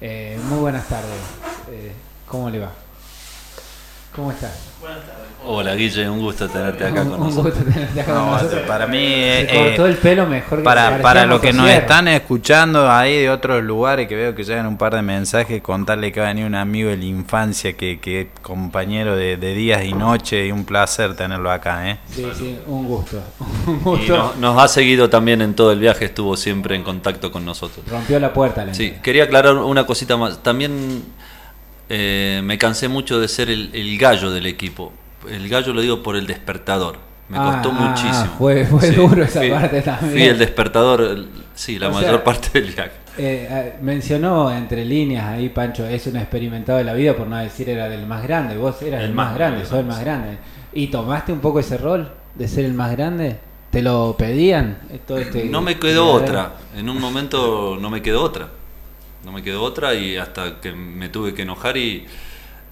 Eh, 0.00 0.38
muy 0.48 0.58
buenas 0.58 0.88
tardes. 0.88 1.10
Eh, 1.70 1.92
¿Cómo 2.26 2.50
le 2.50 2.60
va? 2.60 2.85
¿Cómo 4.16 4.30
estás? 4.32 4.52
Hola 5.48 5.74
Guille, 5.76 6.08
un 6.08 6.20
gusto 6.20 6.48
tenerte 6.48 6.84
acá 6.84 7.02
Un- 7.02 7.10
con 7.10 7.20
un 7.20 7.26
nosotros. 7.28 7.54
gusto 7.54 7.70
tenerte 7.70 8.00
acá 8.00 8.14
con 8.14 8.24
No, 8.26 8.32
nosotros. 8.32 8.60
para 8.66 8.86
mí, 8.88 8.98
Se 8.98 9.40
eh, 9.42 9.46
cortó 9.68 9.86
eh, 9.86 9.90
el 9.90 9.96
pelo 9.98 10.26
mejor 10.26 10.58
que 10.58 10.64
Para, 10.64 11.00
para 11.02 11.26
los 11.26 11.40
que 11.40 11.52
nos 11.52 11.68
están 11.68 12.08
escuchando 12.08 12.90
ahí 12.90 13.20
de 13.20 13.30
otros 13.30 13.62
lugares, 13.62 14.08
que 14.08 14.16
veo 14.16 14.34
que 14.34 14.42
llegan 14.42 14.66
un 14.66 14.76
par 14.76 14.94
de 14.94 15.02
mensajes, 15.02 15.62
contarle 15.62 16.10
que 16.10 16.18
va 16.20 16.26
a 16.26 16.28
venir 16.30 16.46
un 16.46 16.54
amigo 16.56 16.88
de 16.90 16.96
la 16.96 17.04
infancia, 17.04 17.74
que, 17.74 18.00
que 18.00 18.22
es 18.22 18.26
compañero 18.42 19.14
de, 19.14 19.36
de 19.36 19.54
días 19.54 19.84
y 19.84 19.92
noches, 19.92 20.48
y 20.48 20.50
un 20.50 20.64
placer 20.64 21.14
tenerlo 21.14 21.50
acá. 21.50 21.90
¿eh? 21.90 21.98
Sí, 22.10 22.26
sí, 22.36 22.58
un 22.66 22.86
gusto. 22.86 23.22
Un 23.66 23.76
Y 23.76 23.78
gusto. 23.84 24.16
no- 24.16 24.34
nos 24.54 24.62
ha 24.62 24.66
seguido 24.68 25.08
también 25.10 25.42
en 25.42 25.54
todo 25.54 25.70
el 25.72 25.78
viaje, 25.78 26.06
estuvo 26.06 26.36
siempre 26.36 26.74
en 26.74 26.82
contacto 26.82 27.30
con 27.30 27.44
nosotros. 27.44 27.84
Rompió 27.88 28.18
la 28.18 28.32
puerta. 28.32 28.64
La 28.64 28.74
Sí, 28.74 28.94
quería 29.02 29.24
aclarar 29.24 29.54
una 29.56 29.84
cosita 29.86 30.16
más. 30.16 30.42
También 30.42 31.04
eh, 31.88 32.40
me 32.44 32.58
cansé 32.58 32.88
mucho 32.88 33.20
de 33.20 33.28
ser 33.28 33.50
el, 33.50 33.70
el 33.74 33.96
gallo 33.98 34.30
del 34.30 34.46
equipo. 34.46 34.92
El 35.28 35.48
gallo 35.48 35.72
lo 35.72 35.80
digo 35.80 36.02
por 36.02 36.16
el 36.16 36.26
despertador. 36.26 36.96
Me 37.28 37.38
Ah, 37.38 37.60
costó 37.62 37.76
ah, 37.76 37.88
muchísimo. 37.88 38.34
fue- 38.38 38.64
duro 38.92 39.24
esa 39.24 39.40
parte 39.50 39.82
también. 39.82 40.12
Fui 40.12 40.22
el 40.22 40.38
despertador, 40.38 41.26
sí, 41.54 41.78
la 41.78 41.88
O 41.88 41.92
mayor 41.92 42.10
sea, 42.10 42.24
parte 42.24 42.60
del 42.60 42.70
viaje. 42.72 42.92
Eh, 43.18 43.48
eh, 43.50 43.72
mencionó 43.80 44.52
entre 44.54 44.84
líneas 44.84 45.24
ahí, 45.26 45.48
Pancho, 45.48 45.86
es 45.86 46.06
un 46.06 46.16
experimentado 46.16 46.78
de 46.78 46.84
la 46.84 46.92
vida, 46.92 47.16
por 47.16 47.26
no 47.26 47.36
decir 47.36 47.68
era 47.68 47.88
del 47.88 48.06
más 48.06 48.22
grande. 48.22 48.56
Vos 48.56 48.80
eras 48.82 49.00
el, 49.00 49.08
El 49.10 49.14
más, 49.14 49.28
más 49.28 49.34
grande, 49.36 49.64
sos 49.64 49.78
el 49.80 49.86
más 49.86 50.00
grande. 50.00 50.38
¿Y 50.72 50.88
tomaste 50.88 51.32
un 51.32 51.40
poco 51.40 51.58
ese 51.60 51.78
rol 51.78 52.12
de 52.34 52.46
ser 52.46 52.64
el 52.64 52.74
más 52.74 52.92
grande? 52.92 53.38
¿Te 53.70 53.82
lo 53.82 54.14
pedían? 54.16 54.78
Todo 55.06 55.18
este- 55.18 55.46
No 55.46 55.62
me 55.62 55.78
quedó 55.78 56.06
otra. 56.12 56.52
En 56.76 56.88
un 56.88 57.00
momento 57.00 57.76
no 57.80 57.90
me 57.90 58.02
quedó 58.02 58.22
otra. 58.22 58.48
No 59.26 59.32
me 59.32 59.42
quedó 59.42 59.64
otra 59.64 59.94
y 59.94 60.16
hasta 60.16 60.60
que 60.60 60.70
me 60.70 61.08
tuve 61.08 61.34
que 61.34 61.42
enojar 61.42 61.76
y, 61.76 62.06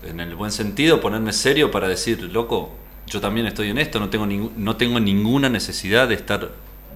en 0.08 0.20
el 0.20 0.36
buen 0.36 0.52
sentido, 0.52 1.00
ponerme 1.00 1.32
serio 1.32 1.72
para 1.72 1.88
decir, 1.88 2.22
loco, 2.32 2.70
yo 3.08 3.20
también 3.20 3.48
estoy 3.48 3.70
en 3.70 3.78
esto, 3.78 3.98
no 3.98 4.08
tengo, 4.08 4.52
no 4.56 4.76
tengo 4.76 5.00
ninguna 5.00 5.48
necesidad 5.48 6.06
de 6.06 6.14
estar 6.14 6.52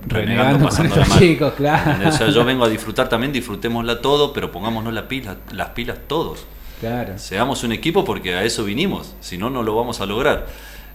Renegando 0.07 0.65
pasándola 0.65 1.03
estos 1.03 1.17
mal. 1.17 1.19
chicos, 1.19 1.53
claro. 1.55 2.09
O 2.09 2.13
sea, 2.13 2.29
yo 2.29 2.45
vengo 2.45 2.65
a 2.65 2.69
disfrutar 2.69 3.09
también, 3.09 3.33
disfrutémosla 3.33 4.01
todo, 4.01 4.33
pero 4.33 4.53
pongámonos 4.53 4.95
la 4.95 5.09
pila, 5.09 5.39
las 5.53 5.71
pilas 5.71 5.99
todos. 6.07 6.47
Claro. 6.79 7.19
Seamos 7.19 7.65
un 7.65 7.73
equipo 7.73 8.05
porque 8.05 8.37
a 8.37 8.45
eso 8.45 8.63
vinimos, 8.63 9.17
si 9.21 9.39
no, 9.39 9.51
no 9.51 9.65
lo 9.65 9.75
vamos 9.75 10.01
a 10.01 10.07
lograr. 10.07 10.47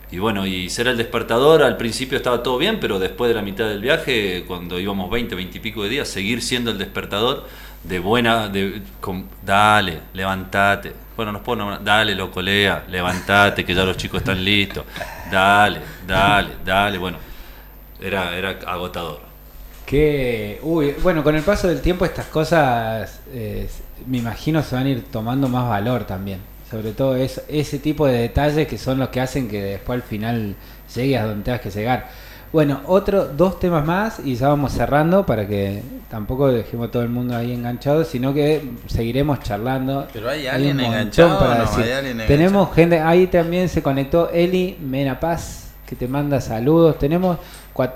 Y 0.09 0.19
bueno, 0.19 0.47
y 0.47 0.69
ser 0.69 0.87
el 0.87 0.95
despertador, 0.95 1.63
al 1.63 1.75
principio 1.75 2.15
estaba 2.17 2.43
todo 2.43 2.57
bien, 2.57 2.79
pero 2.79 2.97
después 2.97 3.27
de 3.27 3.35
la 3.35 3.41
mitad 3.41 3.67
del 3.67 3.81
viaje, 3.81 4.45
cuando 4.47 4.79
íbamos 4.79 5.11
20, 5.11 5.35
20 5.35 5.57
y 5.57 5.59
pico 5.59 5.83
de 5.83 5.89
días, 5.89 6.07
seguir 6.07 6.41
siendo 6.41 6.71
el 6.71 6.77
despertador 6.77 7.45
de 7.83 7.99
buena, 7.99 8.47
de, 8.47 8.81
dale, 9.45 9.99
levantate. 10.13 10.93
Bueno, 11.15 11.31
nos 11.31 11.41
ponen, 11.41 11.83
dale, 11.83 12.15
loco, 12.15 12.41
lea, 12.41 12.85
levantate, 12.89 13.63
que 13.63 13.75
ya 13.75 13.83
los 13.83 13.97
chicos 13.97 14.21
están 14.21 14.43
listos. 14.43 14.85
Dale, 15.31 15.79
dale, 16.07 16.49
dale. 16.65 16.97
Bueno, 16.97 17.17
era, 18.01 18.35
era 18.35 18.49
agotador. 18.65 19.19
Que, 19.85 20.59
uy, 20.63 20.95
bueno, 21.03 21.23
con 21.23 21.35
el 21.35 21.43
paso 21.43 21.67
del 21.67 21.81
tiempo 21.81 22.05
estas 22.05 22.25
cosas, 22.27 23.19
eh, 23.31 23.69
me 24.07 24.17
imagino, 24.17 24.63
se 24.63 24.75
van 24.75 24.87
a 24.87 24.89
ir 24.89 25.03
tomando 25.11 25.47
más 25.47 25.67
valor 25.67 26.05
también. 26.05 26.39
Sobre 26.71 26.93
todo 26.93 27.15
es, 27.15 27.43
ese 27.49 27.77
tipo 27.77 28.07
de 28.07 28.17
detalles 28.17 28.67
que 28.67 28.77
son 28.77 28.97
los 28.97 29.09
que 29.09 29.21
hacen 29.21 29.47
que 29.47 29.61
después 29.61 30.01
al 30.01 30.07
final 30.07 30.55
llegues 30.95 31.19
a 31.19 31.25
donde 31.25 31.43
tengas 31.43 31.61
que 31.61 31.69
llegar. 31.69 32.09
Bueno, 32.53 32.81
otro, 32.85 33.25
dos 33.25 33.59
temas 33.59 33.83
más 33.83 34.19
y 34.23 34.35
ya 34.35 34.47
vamos 34.49 34.73
cerrando 34.73 35.25
para 35.25 35.47
que 35.47 35.81
tampoco 36.09 36.49
dejemos 36.49 36.91
todo 36.91 37.01
el 37.01 37.09
mundo 37.09 37.35
ahí 37.35 37.51
enganchado, 37.51 38.03
sino 38.05 38.31
que 38.31 38.69
seguiremos 38.85 39.39
charlando. 39.39 40.07
Pero 40.13 40.29
hay 40.29 40.45
alguien 40.45 40.79
enganchado, 40.79 41.39
para 41.39 41.53
¿o 41.53 41.57
no? 41.57 41.61
decir. 41.63 41.83
Hay 41.85 41.91
alguien 41.93 42.17
Tenemos 42.27 42.73
gente, 42.75 42.99
ahí 42.99 43.25
también 43.25 43.67
se 43.69 43.81
conectó 43.81 44.29
Eli 44.29 44.77
Mena 44.79 45.19
Paz, 45.19 45.71
que 45.87 45.95
te 45.95 46.07
manda 46.07 46.39
saludos. 46.39 46.99
Tenemos 46.99 47.39
cua- 47.73 47.91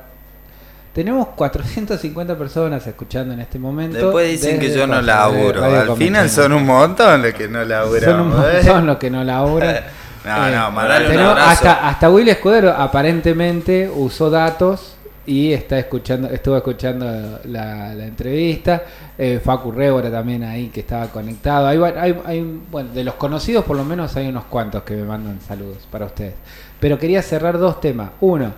tenemos 0.91 1.27
450 1.35 2.35
personas 2.35 2.87
escuchando 2.87 3.35
en 3.35 3.41
este 3.41 3.59
momento. 3.59 3.99
Después 3.99 4.31
dicen 4.31 4.59
que 4.59 4.73
yo 4.73 4.87
no 4.87 4.99
laburo. 5.03 5.63
Al 5.63 5.95
final 5.95 6.27
son 6.31 6.53
un 6.53 6.65
montón 6.65 7.21
los 7.21 7.33
que 7.35 7.47
no 7.47 7.63
laburan. 7.63 8.03
Son 8.03 8.19
un 8.21 8.29
montón 8.29 8.87
los 8.87 8.97
que 8.97 9.11
no 9.11 9.23
laburan. 9.23 9.75
No, 10.27 10.48
Eh, 10.48 10.55
no, 10.55 10.72
mandale 10.72 11.05
un 11.05 11.12
tenemos- 11.12 11.31
abrazo. 11.31 11.50
hasta, 11.50 11.88
hasta 11.88 12.10
Will 12.10 12.27
Escudero 12.29 12.72
aparentemente 12.72 13.89
usó 13.93 14.29
datos 14.29 14.93
y 15.25 15.51
está 15.53 15.77
escuchando, 15.79 16.29
estuvo 16.29 16.55
escuchando 16.57 17.05
la, 17.46 17.93
la 17.93 18.05
entrevista. 18.05 18.84
Eh, 19.17 19.41
Facu 19.43 19.72
Rébora 19.72 20.10
también 20.12 20.43
ahí 20.43 20.67
que 20.67 20.81
estaba 20.81 21.07
conectado. 21.07 21.67
Hay, 21.67 21.77
va- 21.77 21.93
hay- 22.00 22.19
hay- 22.25 22.62
bueno, 22.72 22.91
de 22.93 23.03
los 23.03 23.15
conocidos 23.15 23.65
por 23.65 23.75
lo 23.75 23.84
menos 23.84 24.15
hay 24.15 24.27
unos 24.27 24.46
cuantos 24.46 24.84
que 24.84 24.96
me 24.96 25.03
mandan 25.03 25.39
saludos 25.41 25.88
para 25.91 26.05
ustedes. 26.05 26.34
Pero 26.79 26.98
quería 27.00 27.22
cerrar 27.22 27.57
dos 27.57 27.81
temas. 27.81 28.10
Uno, 28.22 28.53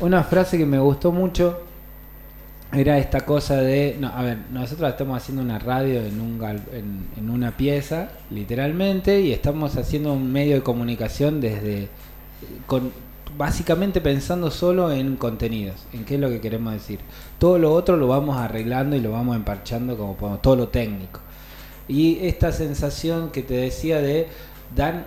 una 0.00 0.22
frase 0.22 0.58
que 0.58 0.66
me 0.66 0.78
gustó 0.78 1.10
mucho 1.12 1.62
era 2.72 2.98
esta 2.98 3.20
cosa 3.20 3.56
de, 3.56 3.96
no, 3.98 4.08
a 4.08 4.22
ver, 4.22 4.38
nosotros 4.52 4.90
estamos 4.90 5.16
haciendo 5.16 5.42
una 5.42 5.58
radio 5.58 6.02
en, 6.02 6.20
un 6.20 6.38
gal- 6.38 6.66
en, 6.72 7.30
una 7.30 7.56
pieza, 7.56 8.10
literalmente, 8.30 9.20
y 9.22 9.32
estamos 9.32 9.76
haciendo 9.76 10.12
un 10.12 10.30
medio 10.30 10.56
de 10.56 10.62
comunicación 10.62 11.40
desde, 11.40 11.88
con, 12.66 12.92
básicamente 13.38 14.02
pensando 14.02 14.50
solo 14.50 14.92
en 14.92 15.16
contenidos, 15.16 15.86
en 15.94 16.04
qué 16.04 16.16
es 16.16 16.20
lo 16.20 16.28
que 16.28 16.40
queremos 16.40 16.74
decir. 16.74 16.98
Todo 17.38 17.58
lo 17.58 17.72
otro 17.72 17.96
lo 17.96 18.06
vamos 18.06 18.36
arreglando 18.36 18.96
y 18.96 19.00
lo 19.00 19.12
vamos 19.12 19.36
emparchando 19.36 19.96
como 19.96 20.16
podemos, 20.16 20.42
todo 20.42 20.56
lo 20.56 20.68
técnico. 20.68 21.20
Y 21.88 22.18
esta 22.26 22.52
sensación 22.52 23.30
que 23.30 23.42
te 23.42 23.54
decía 23.54 24.02
de, 24.02 24.28
dan, 24.76 25.06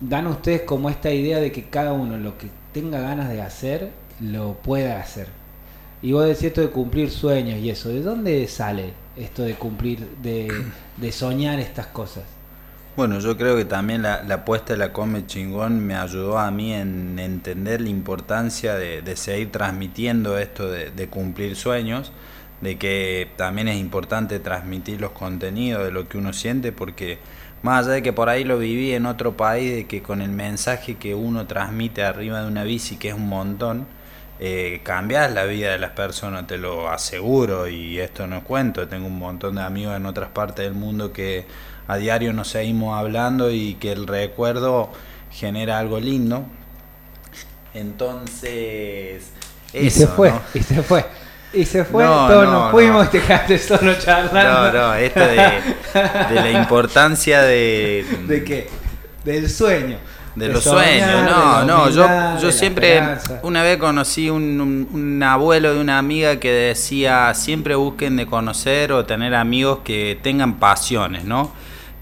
dan 0.00 0.26
ustedes 0.26 0.62
como 0.62 0.88
esta 0.88 1.12
idea 1.12 1.38
de 1.38 1.52
que 1.52 1.64
cada 1.64 1.92
uno 1.92 2.16
lo 2.16 2.38
que 2.38 2.48
tenga 2.72 3.00
ganas 3.00 3.28
de 3.28 3.42
hacer, 3.42 3.90
lo 4.20 4.54
pueda 4.54 4.98
hacer. 4.98 5.41
Y 6.02 6.12
vos 6.12 6.26
decís 6.26 6.44
esto 6.44 6.60
de 6.60 6.70
cumplir 6.70 7.10
sueños 7.10 7.60
y 7.60 7.70
eso, 7.70 7.88
¿de 7.88 8.02
dónde 8.02 8.46
sale 8.48 8.92
esto 9.16 9.42
de 9.42 9.54
cumplir, 9.54 10.00
de, 10.20 11.12
soñar 11.12 11.60
estas 11.60 11.86
cosas? 11.86 12.24
Bueno, 12.96 13.20
yo 13.20 13.36
creo 13.36 13.56
que 13.56 13.64
también 13.64 14.02
la, 14.02 14.22
la 14.24 14.34
apuesta 14.34 14.72
de 14.72 14.78
la 14.78 14.92
Come 14.92 15.26
Chingón 15.26 15.78
me 15.78 15.94
ayudó 15.94 16.38
a 16.38 16.50
mí 16.50 16.72
en 16.74 17.18
entender 17.20 17.80
la 17.80 17.88
importancia 17.88 18.74
de, 18.74 19.00
de 19.00 19.16
seguir 19.16 19.52
transmitiendo 19.52 20.36
esto 20.38 20.68
de, 20.68 20.90
de 20.90 21.08
cumplir 21.08 21.54
sueños, 21.54 22.12
de 22.60 22.76
que 22.78 23.30
también 23.36 23.68
es 23.68 23.78
importante 23.78 24.40
transmitir 24.40 25.00
los 25.00 25.12
contenidos 25.12 25.84
de 25.84 25.92
lo 25.92 26.08
que 26.08 26.18
uno 26.18 26.32
siente, 26.32 26.72
porque 26.72 27.18
más 27.62 27.86
allá 27.86 27.94
de 27.94 28.02
que 28.02 28.12
por 28.12 28.28
ahí 28.28 28.42
lo 28.42 28.58
viví 28.58 28.92
en 28.92 29.06
otro 29.06 29.36
país, 29.36 29.72
de 29.72 29.86
que 29.86 30.02
con 30.02 30.20
el 30.20 30.30
mensaje 30.30 30.96
que 30.96 31.14
uno 31.14 31.46
transmite 31.46 32.02
arriba 32.02 32.42
de 32.42 32.48
una 32.48 32.64
bici, 32.64 32.96
que 32.96 33.10
es 33.10 33.14
un 33.14 33.28
montón, 33.28 33.86
eh, 34.44 34.80
cambias 34.82 35.32
la 35.32 35.44
vida 35.44 35.70
de 35.70 35.78
las 35.78 35.92
personas, 35.92 36.48
te 36.48 36.58
lo 36.58 36.90
aseguro, 36.90 37.68
y 37.68 38.00
esto 38.00 38.26
no 38.26 38.38
es 38.38 38.42
cuento, 38.42 38.88
tengo 38.88 39.06
un 39.06 39.16
montón 39.16 39.54
de 39.54 39.62
amigos 39.62 39.96
en 39.96 40.04
otras 40.04 40.30
partes 40.30 40.64
del 40.64 40.74
mundo 40.74 41.12
que 41.12 41.46
a 41.86 41.96
diario 41.96 42.32
nos 42.32 42.48
seguimos 42.48 42.98
hablando 42.98 43.52
y 43.52 43.74
que 43.74 43.92
el 43.92 44.08
recuerdo 44.08 44.90
genera 45.30 45.78
algo 45.78 46.00
lindo. 46.00 46.44
Entonces, 47.72 49.30
y 49.72 49.86
eso, 49.86 49.98
se 50.00 50.06
fue, 50.08 50.30
¿no? 50.30 50.42
y 50.54 50.62
se 50.64 50.82
fue. 50.82 51.04
Y 51.52 51.64
se 51.64 51.84
fue, 51.84 52.02
No, 52.02 52.26
todos 52.26 52.44
no, 52.46 52.52
nos 52.52 52.70
fuimos 52.72 53.06
y 53.06 53.10
te 53.10 53.20
quedaste 53.20 53.58
solo 53.60 53.94
charlando. 53.94 54.72
No, 54.72 54.88
no, 54.88 54.94
esto 54.94 55.20
de, 55.20 55.36
de 55.36 56.34
la 56.34 56.50
importancia 56.60 57.42
de... 57.42 58.04
¿De 58.26 58.42
qué? 58.42 58.68
Del 59.24 59.48
sueño. 59.48 59.98
De 60.34 60.48
De 60.48 60.54
los 60.54 60.64
soñar, 60.64 60.84
sueños, 60.84 61.30
no, 61.30 61.64
no, 61.64 61.90
yo, 61.90 62.04
humildad, 62.04 62.40
yo 62.40 62.52
siempre, 62.52 62.94
esperanza. 62.96 63.40
una 63.42 63.62
vez 63.62 63.76
conocí 63.76 64.30
un, 64.30 64.60
un- 64.60 64.88
un 64.92 65.22
abuelo 65.22 65.74
de 65.74 65.80
una 65.80 65.98
amiga 65.98 66.40
que 66.40 66.50
decía, 66.50 67.34
siempre 67.34 67.74
busquen 67.74 68.16
de 68.16 68.24
conocer 68.26 68.92
o 68.92 69.04
tener 69.04 69.34
amigos 69.34 69.80
que 69.84 70.18
tengan 70.22 70.54
pasiones, 70.58 71.24
¿no? 71.24 71.52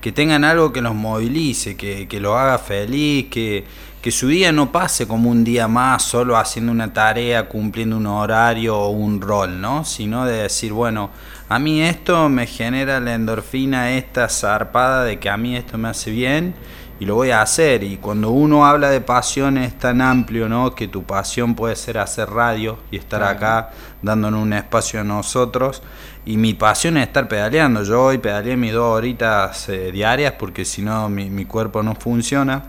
Que 0.00 0.12
tengan 0.12 0.44
algo 0.44 0.72
que 0.72 0.80
los 0.80 0.94
movilice, 0.94 1.76
que, 1.76 2.06
que 2.06 2.20
los 2.20 2.36
haga 2.36 2.58
feliz, 2.58 3.26
que, 3.30 3.64
que 4.00 4.10
su 4.12 4.28
día 4.28 4.52
no 4.52 4.70
pase 4.70 5.08
como 5.08 5.28
un 5.28 5.42
día 5.42 5.66
más 5.66 6.04
solo 6.04 6.36
haciendo 6.38 6.70
una 6.70 6.92
tarea, 6.92 7.48
cumpliendo 7.48 7.96
un 7.96 8.06
horario 8.06 8.78
o 8.78 8.90
un 8.90 9.20
rol, 9.20 9.60
¿no? 9.60 9.84
Sino 9.84 10.24
de 10.24 10.42
decir, 10.42 10.72
bueno, 10.72 11.10
a 11.48 11.58
mí 11.58 11.82
esto 11.82 12.28
me 12.28 12.46
genera 12.46 13.00
la 13.00 13.14
endorfina, 13.14 13.90
esta 13.92 14.28
zarpada 14.28 15.02
de 15.04 15.18
que 15.18 15.28
a 15.28 15.36
mí 15.36 15.56
esto 15.56 15.76
me 15.78 15.88
hace 15.88 16.12
bien 16.12 16.54
y 17.00 17.06
lo 17.06 17.16
voy 17.16 17.30
a 17.30 17.42
hacer. 17.42 17.82
Y 17.82 17.96
cuando 17.96 18.30
uno 18.30 18.64
habla 18.66 18.90
de 18.90 19.00
pasión 19.00 19.58
es 19.58 19.76
tan 19.78 20.00
amplio, 20.00 20.48
¿no? 20.48 20.74
Que 20.74 20.86
tu 20.86 21.02
pasión 21.02 21.54
puede 21.56 21.74
ser 21.74 21.98
hacer 21.98 22.30
radio 22.30 22.78
y 22.90 22.96
estar 22.98 23.20
Claro. 23.20 23.36
acá 23.36 23.70
dándonos 24.02 24.42
un 24.42 24.52
espacio 24.52 25.00
a 25.00 25.04
nosotros. 25.04 25.82
Y 26.26 26.36
mi 26.36 26.52
pasión 26.54 26.98
es 26.98 27.06
estar 27.06 27.26
pedaleando. 27.26 27.82
Yo 27.82 28.04
hoy 28.04 28.18
pedaleé 28.18 28.56
mis 28.56 28.72
dos 28.74 28.94
horitas 28.96 29.68
eh, 29.70 29.90
diarias 29.90 30.34
porque 30.38 30.64
si 30.66 30.82
no 30.82 31.08
mi, 31.08 31.30
mi 31.30 31.46
cuerpo 31.46 31.82
no 31.82 31.94
funciona. 31.94 32.64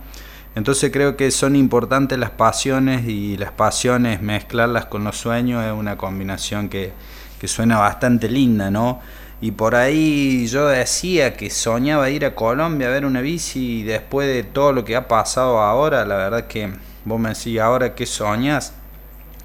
Entonces 0.55 0.91
creo 0.91 1.15
que 1.15 1.29
son 1.31 1.55
importantes 1.55 2.17
las 2.17 2.31
pasiones 2.31 3.07
y 3.07 3.37
las 3.37 3.51
pasiones 3.51 4.21
mezclarlas 4.21 4.85
con 4.85 5.03
los 5.03 5.17
sueños 5.17 5.63
es 5.65 5.71
una 5.71 5.97
combinación 5.97 6.67
que, 6.69 6.93
que 7.39 7.47
suena 7.47 7.77
bastante 7.79 8.29
linda, 8.29 8.69
¿no? 8.71 8.99
Y 9.41 9.51
por 9.51 9.73
ahí 9.73 10.45
yo 10.45 10.67
decía 10.67 11.33
que 11.33 11.49
soñaba 11.49 12.11
ir 12.11 12.25
a 12.25 12.35
Colombia 12.35 12.87
a 12.87 12.91
ver 12.91 13.05
una 13.05 13.21
bici 13.21 13.79
y 13.79 13.83
después 13.83 14.27
de 14.27 14.43
todo 14.43 14.71
lo 14.71 14.85
que 14.85 14.95
ha 14.95 15.07
pasado 15.07 15.59
ahora, 15.59 16.05
la 16.05 16.15
verdad 16.15 16.45
que 16.45 16.69
vos 17.05 17.19
me 17.19 17.29
decís 17.29 17.59
ahora 17.59 17.95
qué 17.95 18.05
soñas, 18.05 18.73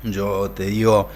yo 0.03 0.51
te 0.51 0.65
digo, 0.67 1.09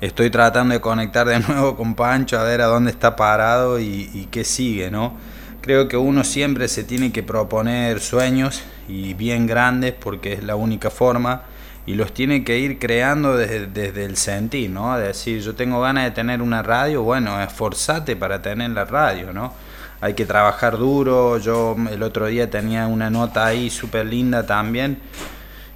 estoy 0.00 0.30
tratando 0.30 0.72
de 0.72 0.80
conectar 0.80 1.26
de 1.26 1.40
nuevo 1.48 1.76
con 1.76 1.96
Pancho 1.96 2.38
a 2.38 2.44
ver 2.44 2.62
a 2.62 2.66
dónde 2.66 2.92
está 2.92 3.16
parado 3.16 3.80
y, 3.80 4.08
y 4.14 4.28
qué 4.30 4.44
sigue, 4.44 4.88
¿no? 4.88 5.14
Creo 5.60 5.88
que 5.88 5.96
uno 5.96 6.22
siempre 6.22 6.68
se 6.68 6.84
tiene 6.84 7.10
que 7.10 7.24
proponer 7.24 7.98
sueños 7.98 8.62
y 8.86 9.14
bien 9.14 9.48
grandes 9.48 9.94
porque 9.98 10.34
es 10.34 10.44
la 10.44 10.54
única 10.54 10.90
forma 10.90 11.42
y 11.88 11.94
los 11.94 12.12
tiene 12.12 12.44
que 12.44 12.58
ir 12.58 12.78
creando 12.78 13.34
desde, 13.34 13.66
desde 13.66 14.04
el 14.04 14.18
sentir, 14.18 14.68
¿no? 14.68 14.98
De 14.98 15.06
decir, 15.06 15.40
yo 15.40 15.54
tengo 15.54 15.80
ganas 15.80 16.04
de 16.04 16.10
tener 16.10 16.42
una 16.42 16.62
radio, 16.62 17.02
bueno, 17.02 17.40
esforzate 17.40 18.14
para 18.14 18.42
tener 18.42 18.72
la 18.72 18.84
radio, 18.84 19.32
¿no? 19.32 19.54
Hay 20.02 20.12
que 20.12 20.26
trabajar 20.26 20.76
duro, 20.76 21.38
yo 21.38 21.74
el 21.90 22.02
otro 22.02 22.26
día 22.26 22.50
tenía 22.50 22.86
una 22.86 23.08
nota 23.08 23.46
ahí 23.46 23.70
súper 23.70 24.04
linda 24.04 24.44
también 24.44 24.98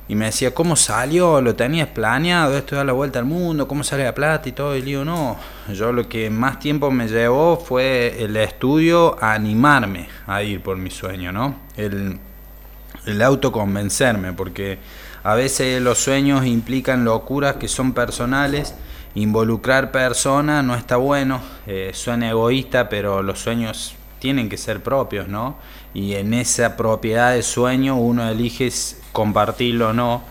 y 0.06 0.14
me 0.14 0.26
decía, 0.26 0.52
¿cómo 0.52 0.76
salió? 0.76 1.40
¿Lo 1.40 1.56
tenías 1.56 1.88
planeado? 1.88 2.58
Esto 2.58 2.76
da 2.76 2.84
la 2.84 2.92
vuelta 2.92 3.18
al 3.18 3.24
mundo, 3.24 3.66
¿cómo 3.66 3.82
sale 3.82 4.04
la 4.04 4.14
plata 4.14 4.46
y 4.50 4.52
todo? 4.52 4.76
Y 4.76 4.82
digo, 4.82 5.06
no, 5.06 5.38
yo 5.72 5.92
lo 5.92 6.10
que 6.10 6.28
más 6.28 6.58
tiempo 6.58 6.90
me 6.90 7.08
llevó 7.08 7.56
fue 7.56 8.22
el 8.22 8.36
estudio 8.36 9.16
a 9.18 9.32
animarme 9.32 10.10
a 10.26 10.42
ir 10.42 10.62
por 10.62 10.76
mi 10.76 10.90
sueño, 10.90 11.32
¿no? 11.32 11.56
El, 11.74 12.18
el 13.06 13.22
autoconvencerme, 13.22 14.34
porque 14.34 14.78
a 15.24 15.34
veces 15.34 15.80
los 15.80 15.98
sueños 15.98 16.44
implican 16.46 17.04
locuras 17.04 17.56
que 17.56 17.68
son 17.68 17.92
personales, 17.92 18.74
involucrar 19.14 19.92
personas 19.92 20.64
no 20.64 20.74
está 20.74 20.96
bueno, 20.96 21.40
eh, 21.66 21.92
suena 21.94 22.30
egoísta, 22.30 22.88
pero 22.88 23.22
los 23.22 23.38
sueños 23.38 23.94
tienen 24.18 24.48
que 24.48 24.56
ser 24.56 24.82
propios, 24.82 25.28
¿no? 25.28 25.56
Y 25.94 26.14
en 26.14 26.34
esa 26.34 26.76
propiedad 26.76 27.32
de 27.32 27.42
sueño 27.42 27.96
uno 27.96 28.28
elige 28.28 28.68
compartirlo 29.12 29.90
o 29.90 29.92
no. 29.92 30.22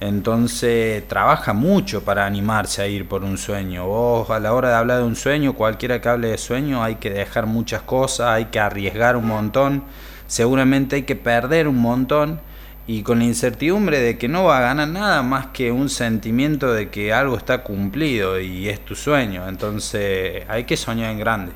Entonces 0.00 1.06
trabaja 1.08 1.54
mucho 1.54 2.04
para 2.04 2.26
animarse 2.26 2.82
a 2.82 2.88
ir 2.88 3.08
por 3.08 3.22
un 3.22 3.38
sueño. 3.38 3.86
Vos 3.86 4.28
a 4.28 4.40
la 4.40 4.52
hora 4.52 4.70
de 4.70 4.74
hablar 4.74 4.98
de 4.98 5.04
un 5.04 5.16
sueño, 5.16 5.54
cualquiera 5.54 6.00
que 6.00 6.08
hable 6.08 6.28
de 6.28 6.38
sueño, 6.38 6.82
hay 6.82 6.96
que 6.96 7.10
dejar 7.10 7.46
muchas 7.46 7.82
cosas, 7.82 8.28
hay 8.28 8.46
que 8.46 8.60
arriesgar 8.60 9.16
un 9.16 9.28
montón. 9.28 9.84
seguramente 10.26 10.96
hay 10.96 11.02
que 11.04 11.16
perder 11.16 11.68
un 11.68 11.78
montón 11.78 12.40
y 12.86 13.02
con 13.02 13.18
la 13.18 13.24
incertidumbre 13.24 14.00
de 14.00 14.18
que 14.18 14.28
no 14.28 14.44
va 14.44 14.58
a 14.58 14.60
ganar 14.60 14.88
nada 14.88 15.22
más 15.22 15.46
que 15.48 15.72
un 15.72 15.88
sentimiento 15.88 16.72
de 16.72 16.90
que 16.90 17.12
algo 17.12 17.36
está 17.36 17.62
cumplido 17.62 18.38
y 18.40 18.68
es 18.68 18.84
tu 18.84 18.94
sueño. 18.94 19.48
Entonces 19.48 20.44
hay 20.48 20.64
que 20.64 20.76
soñar 20.76 21.10
en 21.10 21.18
grande. 21.18 21.52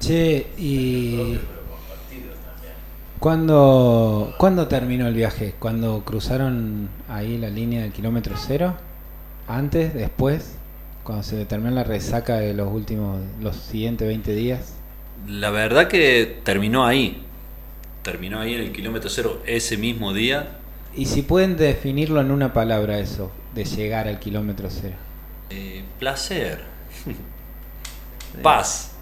Che, 0.00 0.46
y... 0.56 1.38
¿Cuándo, 3.18 4.34
¿Cuándo 4.36 4.68
terminó 4.68 5.08
el 5.08 5.14
viaje? 5.14 5.54
¿Cuándo 5.58 6.02
cruzaron 6.04 6.90
ahí 7.08 7.38
la 7.38 7.48
línea 7.48 7.80
del 7.80 7.92
kilómetro 7.92 8.36
cero? 8.36 8.74
¿Antes? 9.48 9.94
¿Después? 9.94 10.58
Cuando 11.04 11.22
se 11.22 11.44
terminó 11.46 11.70
la 11.70 11.84
resaca 11.84 12.36
de 12.36 12.52
los 12.52 12.70
últimos, 12.70 13.20
los 13.40 13.56
siguientes 13.56 14.06
20 14.06 14.34
días. 14.34 14.74
La 15.26 15.50
verdad 15.50 15.88
que 15.88 16.40
terminó 16.44 16.84
ahí. 16.84 17.24
Terminó 18.04 18.38
ahí 18.38 18.54
en 18.54 18.60
el 18.60 18.70
kilómetro 18.72 19.10
cero 19.10 19.42
ese 19.46 19.76
mismo 19.76 20.12
día. 20.14 20.58
Y 20.94 21.06
si 21.06 21.22
pueden 21.22 21.56
definirlo 21.56 22.20
en 22.20 22.30
una 22.30 22.52
palabra 22.52 23.00
eso, 23.00 23.32
de 23.54 23.64
llegar 23.64 24.06
al 24.06 24.20
kilómetro 24.20 24.68
cero. 24.70 24.94
Eh, 25.50 25.82
placer. 25.98 26.60
Paz. 28.42 28.92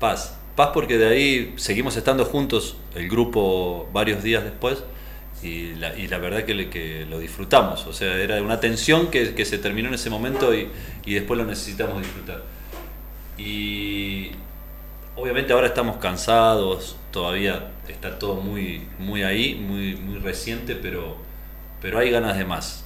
Paz. 0.00 0.36
Paz 0.56 0.70
porque 0.72 0.98
de 0.98 1.06
ahí 1.08 1.54
seguimos 1.56 1.96
estando 1.96 2.24
juntos 2.24 2.76
el 2.94 3.08
grupo 3.08 3.88
varios 3.92 4.22
días 4.22 4.44
después 4.44 4.84
y 5.42 5.74
la, 5.74 5.96
y 5.98 6.06
la 6.08 6.18
verdad 6.18 6.44
que, 6.44 6.54
le- 6.54 6.70
que 6.70 7.06
lo 7.06 7.18
disfrutamos. 7.18 7.86
O 7.86 7.92
sea, 7.92 8.14
era 8.16 8.40
una 8.42 8.60
tensión 8.60 9.08
que, 9.10 9.34
que 9.34 9.44
se 9.44 9.58
terminó 9.58 9.88
en 9.88 9.94
ese 9.94 10.10
momento 10.10 10.54
y, 10.54 10.68
y 11.04 11.14
después 11.14 11.38
lo 11.38 11.44
necesitamos 11.46 11.98
disfrutar. 12.02 12.42
Y 13.36 14.30
obviamente 15.16 15.52
ahora 15.52 15.66
estamos 15.68 15.96
cansados, 15.98 16.96
todavía 17.10 17.72
está 17.88 18.18
todo 18.18 18.36
muy, 18.36 18.88
muy 18.98 19.22
ahí, 19.22 19.54
muy, 19.54 19.96
muy 19.96 20.18
reciente, 20.18 20.74
pero, 20.76 21.16
pero 21.80 21.98
hay 21.98 22.10
ganas 22.10 22.36
de 22.36 22.44
más. 22.44 22.84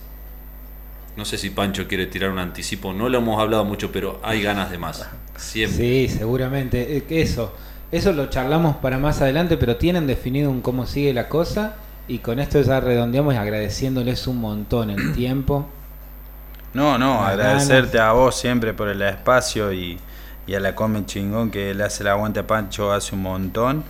No 1.17 1.25
sé 1.25 1.37
si 1.38 1.51
Pancho 1.51 1.88
quiere 1.88 2.07
tirar 2.07 2.31
un 2.31 2.38
anticipo, 2.38 2.93
no 2.93 3.09
lo 3.09 3.19
hemos 3.19 3.41
hablado 3.41 3.64
mucho, 3.64 3.91
pero 3.93 4.21
hay 4.23 4.43
ganas 4.43 4.71
de 4.71 4.79
más. 4.79 5.09
Siempre. 5.37 5.88
Sí, 6.09 6.09
seguramente. 6.09 6.97
Eh, 6.99 7.05
Eso, 7.09 7.55
eso 7.91 8.12
lo 8.12 8.27
charlamos 8.31 8.77
para 8.77 8.99
más 8.99 9.21
adelante, 9.23 9.57
pero 9.57 9.77
tienen 9.77 10.07
definido 10.07 10.51
un 10.51 10.61
cómo 10.62 10.87
sigue 10.87 11.12
la 11.14 11.29
cosa 11.29 11.77
y 12.07 12.21
con 12.21 12.38
esto 12.41 12.61
ya 12.62 12.81
redondeamos 12.81 13.35
agradeciéndoles 13.37 14.27
un 14.27 14.38
montón 14.41 14.91
el 14.91 15.11
tiempo. 15.11 15.75
No, 16.73 16.99
no, 16.99 17.23
agradecerte 17.25 17.99
ganas. 17.99 18.11
a 18.11 18.12
vos 18.12 18.37
siempre 18.38 18.75
por 18.75 18.88
el 18.88 19.01
espacio 19.03 19.73
y, 19.73 19.99
y 20.49 20.55
a 20.55 20.61
la 20.61 20.75
Come 20.75 21.07
Chingón 21.07 21.53
que 21.53 21.75
le 21.75 21.85
hace 21.85 22.03
el 22.03 22.09
aguante 22.09 22.41
a 22.41 22.47
Pancho 22.49 22.91
hace 22.91 23.15
un 23.15 23.23
montón. 23.23 23.85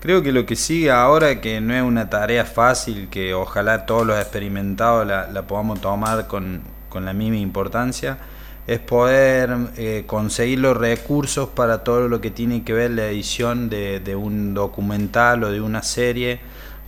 Creo 0.00 0.22
que 0.22 0.32
lo 0.32 0.44
que 0.44 0.56
sigue 0.56 0.90
ahora, 0.90 1.40
que 1.40 1.60
no 1.60 1.74
es 1.74 1.82
una 1.82 2.10
tarea 2.10 2.44
fácil, 2.44 3.08
que 3.08 3.32
ojalá 3.32 3.86
todos 3.86 4.06
los 4.06 4.18
experimentados 4.18 5.06
la, 5.06 5.30
la 5.30 5.46
podamos 5.46 5.80
tomar 5.80 6.26
con, 6.26 6.62
con 6.88 7.04
la 7.04 7.12
misma 7.12 7.36
importancia, 7.36 8.18
es 8.66 8.78
poder 8.78 9.54
eh, 9.76 10.04
conseguir 10.06 10.60
los 10.60 10.76
recursos 10.76 11.48
para 11.50 11.84
todo 11.84 12.08
lo 12.08 12.20
que 12.20 12.30
tiene 12.30 12.62
que 12.64 12.72
ver 12.72 12.92
la 12.92 13.06
edición 13.06 13.68
de, 13.68 14.00
de 14.00 14.16
un 14.16 14.54
documental 14.54 15.44
o 15.44 15.50
de 15.50 15.60
una 15.60 15.82
serie, 15.82 16.40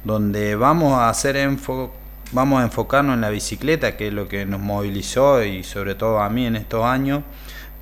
donde 0.05 0.57
vamos 0.57 0.95
a 0.95 1.09
hacer 1.09 1.37
enfo- 1.37 1.91
vamos 2.33 2.61
a 2.61 2.65
enfocarnos 2.65 3.15
en 3.15 3.21
la 3.21 3.31
bicicleta, 3.31 3.97
que 3.97 4.09
es 4.09 4.13
lo 4.13 4.27
que 4.27 4.47
nos 4.47 4.61
movilizó 4.61 5.43
y 5.45 5.65
sobre 5.65 5.95
todo 5.95 6.21
a 6.21 6.31
mí 6.31 6.47
en 6.47 6.57
estos 6.57 6.85
años, 6.85 7.23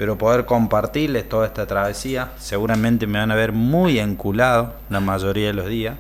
pero 0.01 0.17
poder 0.17 0.47
compartirles 0.47 1.29
toda 1.29 1.45
esta 1.47 1.67
travesía. 1.67 2.31
Seguramente 2.39 3.07
me 3.07 3.19
van 3.19 3.31
a 3.31 3.35
ver 3.35 3.53
muy 3.53 3.99
enculado 3.99 4.73
la 4.89 4.99
mayoría 4.99 5.49
de 5.49 5.53
los 5.53 5.69
días. 5.69 5.95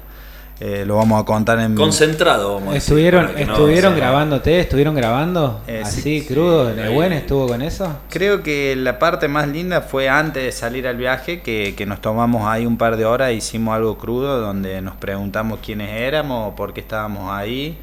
Eh, 0.59 0.85
lo 0.87 0.97
vamos 0.97 1.21
a 1.21 1.27
contar 1.27 1.59
en 1.61 1.75
Concentrado, 1.75 2.55
vamos 2.55 2.71
a 2.71 2.73
decir, 2.73 2.79
¿Estuvieron, 2.95 3.25
no 3.33 3.39
estuvieron 3.39 3.93
sea- 3.93 4.01
grabándote? 4.01 4.59
¿Estuvieron 4.61 4.95
grabando? 4.95 5.61
Eh, 5.67 5.83
Así, 5.85 6.01
sí, 6.01 6.25
crudo. 6.27 6.71
sí, 6.71 6.77
¿Nehuen 6.81 7.13
ahí. 7.13 7.19
estuvo 7.19 7.47
con 7.47 7.61
eso? 7.61 7.95
Creo 8.09 8.43
que 8.43 8.75
la 8.75 8.99
parte 8.99 9.29
más 9.29 9.47
linda 9.49 9.83
fue 9.83 10.09
antes 10.09 10.43
de 10.45 10.53
salir 10.53 10.89
al 10.89 10.97
viaje, 10.97 11.43
que, 11.43 11.75
que 11.77 11.85
nos 11.85 12.01
tomamos 12.01 12.47
ahí 12.49 12.65
un 12.65 12.79
par 12.79 12.97
de 12.97 13.05
horas, 13.05 13.33
hicimos 13.35 13.75
algo 13.77 13.99
crudo 13.99 14.41
donde 14.41 14.81
nos 14.81 14.97
preguntamos 14.97 15.59
quiénes 15.63 15.91
éramos, 16.01 16.55
por 16.55 16.73
qué 16.73 16.81
estábamos 16.81 17.31
ahí 17.31 17.77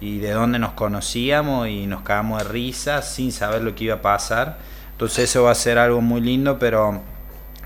y 0.00 0.18
de 0.18 0.30
dónde 0.30 0.60
nos 0.60 0.72
conocíamos 0.74 1.66
y 1.66 1.86
nos 1.88 2.02
cagamos 2.02 2.44
de 2.44 2.48
risa 2.48 3.02
sin 3.02 3.32
saber 3.32 3.62
lo 3.62 3.74
que 3.74 3.84
iba 3.84 3.96
a 3.96 4.02
pasar. 4.02 4.72
Entonces 4.94 5.30
eso 5.30 5.42
va 5.42 5.50
a 5.50 5.56
ser 5.56 5.76
algo 5.78 6.00
muy 6.00 6.20
lindo, 6.20 6.58
pero 6.60 7.02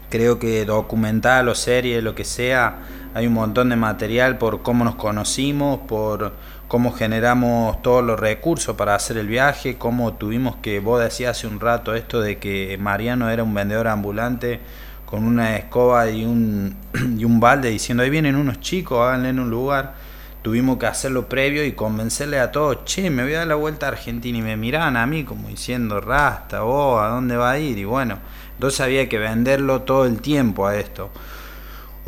creo 0.08 0.38
que 0.38 0.64
documental 0.64 1.48
o 1.50 1.54
serie, 1.54 2.00
lo 2.00 2.14
que 2.14 2.24
sea, 2.24 2.78
hay 3.14 3.26
un 3.26 3.34
montón 3.34 3.68
de 3.68 3.76
material 3.76 4.38
por 4.38 4.62
cómo 4.62 4.82
nos 4.82 4.94
conocimos, 4.94 5.80
por 5.80 6.32
cómo 6.68 6.92
generamos 6.92 7.82
todos 7.82 8.02
los 8.02 8.18
recursos 8.18 8.76
para 8.76 8.94
hacer 8.94 9.18
el 9.18 9.26
viaje, 9.26 9.76
cómo 9.76 10.14
tuvimos 10.14 10.56
que, 10.56 10.80
vos 10.80 11.02
decías 11.02 11.36
hace 11.36 11.46
un 11.46 11.60
rato 11.60 11.94
esto 11.94 12.22
de 12.22 12.38
que 12.38 12.78
Mariano 12.80 13.28
era 13.28 13.42
un 13.42 13.52
vendedor 13.52 13.88
ambulante 13.88 14.60
con 15.04 15.24
una 15.24 15.56
escoba 15.56 16.08
y 16.10 16.24
un, 16.24 16.76
y 17.18 17.24
un 17.24 17.40
balde 17.40 17.68
diciendo, 17.68 18.02
ahí 18.02 18.10
vienen 18.10 18.36
unos 18.36 18.60
chicos, 18.60 19.00
háganle 19.00 19.30
en 19.30 19.40
un 19.40 19.50
lugar. 19.50 20.07
Tuvimos 20.42 20.78
que 20.78 20.86
hacerlo 20.86 21.28
previo 21.28 21.64
y 21.64 21.72
convencerle 21.72 22.38
a 22.38 22.52
todos, 22.52 22.84
che, 22.84 23.10
me 23.10 23.24
voy 23.24 23.34
a 23.34 23.38
dar 23.38 23.48
la 23.48 23.54
vuelta 23.56 23.86
a 23.86 23.90
Argentina 23.90 24.38
y 24.38 24.42
me 24.42 24.56
miraban 24.56 24.96
a 24.96 25.06
mí 25.06 25.24
como 25.24 25.48
diciendo, 25.48 26.00
rasta, 26.00 26.60
vos, 26.60 27.02
¿a 27.02 27.08
dónde 27.08 27.36
va 27.36 27.50
a 27.50 27.58
ir? 27.58 27.76
Y 27.76 27.84
bueno, 27.84 28.18
entonces 28.54 28.80
había 28.80 29.08
que 29.08 29.18
venderlo 29.18 29.82
todo 29.82 30.04
el 30.04 30.20
tiempo 30.20 30.66
a 30.66 30.76
esto. 30.76 31.10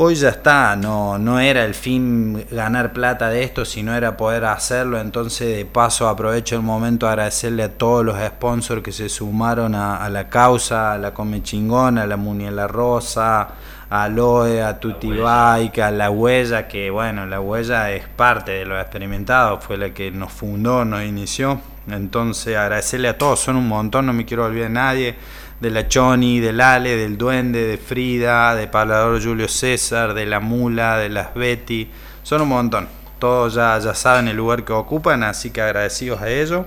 Hoy 0.02 0.14
ya 0.14 0.30
está, 0.30 0.76
no, 0.76 1.18
no 1.18 1.40
era 1.40 1.62
el 1.62 1.74
fin 1.74 2.46
ganar 2.50 2.94
plata 2.94 3.28
de 3.28 3.42
esto, 3.42 3.66
sino 3.66 3.94
era 3.94 4.16
poder 4.16 4.46
hacerlo. 4.46 4.98
Entonces, 4.98 5.54
de 5.54 5.66
paso, 5.66 6.08
aprovecho 6.08 6.56
el 6.56 6.62
momento 6.62 7.06
a 7.06 7.10
agradecerle 7.10 7.64
a 7.64 7.68
todos 7.76 8.02
los 8.02 8.18
sponsors 8.18 8.82
que 8.82 8.92
se 8.92 9.10
sumaron 9.10 9.74
a, 9.74 10.02
a 10.02 10.08
la 10.08 10.30
causa, 10.30 10.94
a 10.94 10.96
la 10.96 11.12
Come 11.12 11.42
Chingona, 11.42 12.04
a 12.04 12.06
la 12.06 12.16
Muniela 12.16 12.66
Rosa, 12.66 13.48
a 13.90 14.08
Loe, 14.08 14.62
a 14.62 14.80
Tutti 14.80 15.12
Bike, 15.12 15.80
a 15.80 15.90
La 15.90 16.08
Huella, 16.08 16.66
que 16.66 16.88
bueno, 16.88 17.26
La 17.26 17.42
Huella 17.42 17.90
es 17.90 18.08
parte 18.08 18.52
de 18.52 18.64
los 18.64 18.80
experimentados, 18.80 19.62
fue 19.62 19.76
la 19.76 19.90
que 19.90 20.10
nos 20.10 20.32
fundó, 20.32 20.82
nos 20.82 21.02
inició. 21.02 21.60
Entonces, 21.90 22.56
agradecerle 22.56 23.08
a 23.08 23.18
todos, 23.18 23.40
son 23.40 23.56
un 23.56 23.68
montón, 23.68 24.06
no 24.06 24.14
me 24.14 24.24
quiero 24.24 24.46
olvidar 24.46 24.68
de 24.68 24.74
nadie 24.74 25.16
de 25.60 25.70
la 25.70 25.88
Choni, 25.88 26.40
del 26.40 26.60
Ale, 26.60 26.96
del 26.96 27.18
Duende, 27.18 27.66
de 27.66 27.76
Frida, 27.76 28.54
de 28.54 28.66
Palador 28.66 29.22
Julio 29.22 29.48
César, 29.48 30.14
de 30.14 30.26
la 30.26 30.40
Mula, 30.40 30.96
de 30.98 31.10
las 31.10 31.34
Betty, 31.34 31.90
son 32.22 32.42
un 32.42 32.48
montón. 32.48 32.88
Todos 33.18 33.54
ya, 33.54 33.78
ya 33.78 33.94
saben 33.94 34.28
el 34.28 34.36
lugar 34.36 34.64
que 34.64 34.72
ocupan, 34.72 35.22
así 35.22 35.50
que 35.50 35.60
agradecidos 35.60 36.22
a 36.22 36.30
ellos. 36.30 36.64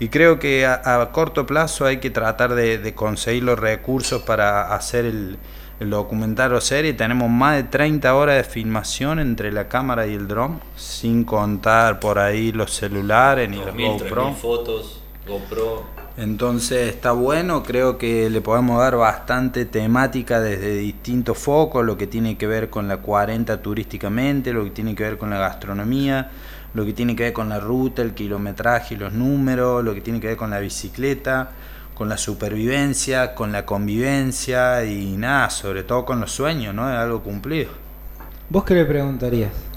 Y 0.00 0.08
creo 0.08 0.40
que 0.40 0.66
a, 0.66 1.00
a 1.00 1.12
corto 1.12 1.46
plazo 1.46 1.86
hay 1.86 1.98
que 1.98 2.10
tratar 2.10 2.56
de, 2.56 2.78
de 2.78 2.94
conseguir 2.94 3.44
los 3.44 3.56
recursos 3.58 4.22
para 4.22 4.74
hacer 4.74 5.04
el, 5.04 5.38
el 5.78 5.90
documental 5.90 6.52
o 6.54 6.60
serie. 6.60 6.92
Tenemos 6.94 7.30
más 7.30 7.56
de 7.56 7.64
30 7.64 8.12
horas 8.14 8.36
de 8.36 8.44
filmación 8.44 9.20
entre 9.20 9.52
la 9.52 9.68
cámara 9.68 10.06
y 10.06 10.14
el 10.14 10.26
dron, 10.26 10.60
sin 10.76 11.22
contar 11.22 12.00
por 12.00 12.18
ahí 12.18 12.50
los 12.50 12.72
celulares 12.74 13.48
ni 13.48 13.58
los 13.58 13.74
2.000, 13.74 13.98
GoPro. 14.00 14.28
3.000 14.30 14.34
fotos, 14.34 15.02
GoPro. 15.26 16.01
Entonces 16.16 16.94
está 16.94 17.12
bueno, 17.12 17.62
creo 17.62 17.96
que 17.96 18.28
le 18.28 18.42
podemos 18.42 18.78
dar 18.78 18.96
bastante 18.96 19.64
temática 19.64 20.40
desde 20.40 20.76
distintos 20.76 21.38
focos, 21.38 21.86
lo 21.86 21.96
que 21.96 22.06
tiene 22.06 22.36
que 22.36 22.46
ver 22.46 22.68
con 22.68 22.86
la 22.86 22.98
40 22.98 23.62
turísticamente, 23.62 24.52
lo 24.52 24.64
que 24.64 24.70
tiene 24.70 24.94
que 24.94 25.04
ver 25.04 25.16
con 25.16 25.30
la 25.30 25.38
gastronomía, 25.38 26.30
lo 26.74 26.84
que 26.84 26.92
tiene 26.92 27.16
que 27.16 27.24
ver 27.24 27.32
con 27.32 27.48
la 27.48 27.60
ruta, 27.60 28.02
el 28.02 28.12
kilometraje 28.12 28.96
los 28.96 29.14
números, 29.14 29.82
lo 29.82 29.94
que 29.94 30.02
tiene 30.02 30.20
que 30.20 30.26
ver 30.28 30.36
con 30.36 30.50
la 30.50 30.58
bicicleta, 30.58 31.50
con 31.94 32.10
la 32.10 32.18
supervivencia, 32.18 33.34
con 33.34 33.50
la 33.50 33.64
convivencia 33.64 34.84
y 34.84 35.16
nada, 35.16 35.48
sobre 35.48 35.82
todo 35.82 36.04
con 36.04 36.20
los 36.20 36.30
sueños, 36.30 36.74
¿no? 36.74 36.90
Es 36.90 36.96
algo 36.96 37.22
cumplido. 37.22 37.70
¿Vos 38.50 38.64
qué 38.64 38.74
le 38.74 38.84
preguntarías? 38.84 39.71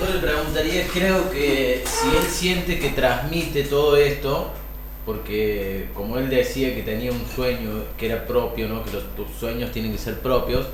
Yo 0.00 0.06
le 0.14 0.18
preguntaría, 0.18 0.86
creo 0.86 1.30
que 1.30 1.84
si 1.84 2.08
él 2.08 2.22
siente 2.22 2.78
que 2.78 2.88
transmite 2.88 3.64
todo 3.64 3.98
esto, 3.98 4.50
porque 5.04 5.88
como 5.92 6.16
él 6.16 6.30
decía 6.30 6.74
que 6.74 6.80
tenía 6.80 7.12
un 7.12 7.26
sueño 7.26 7.84
que 7.98 8.06
era 8.06 8.26
propio, 8.26 8.66
¿no? 8.66 8.82
que 8.82 8.92
los, 8.92 9.04
sueños 9.38 9.72
tienen 9.72 9.92
que 9.92 9.98
ser 9.98 10.20
propios, 10.20 10.66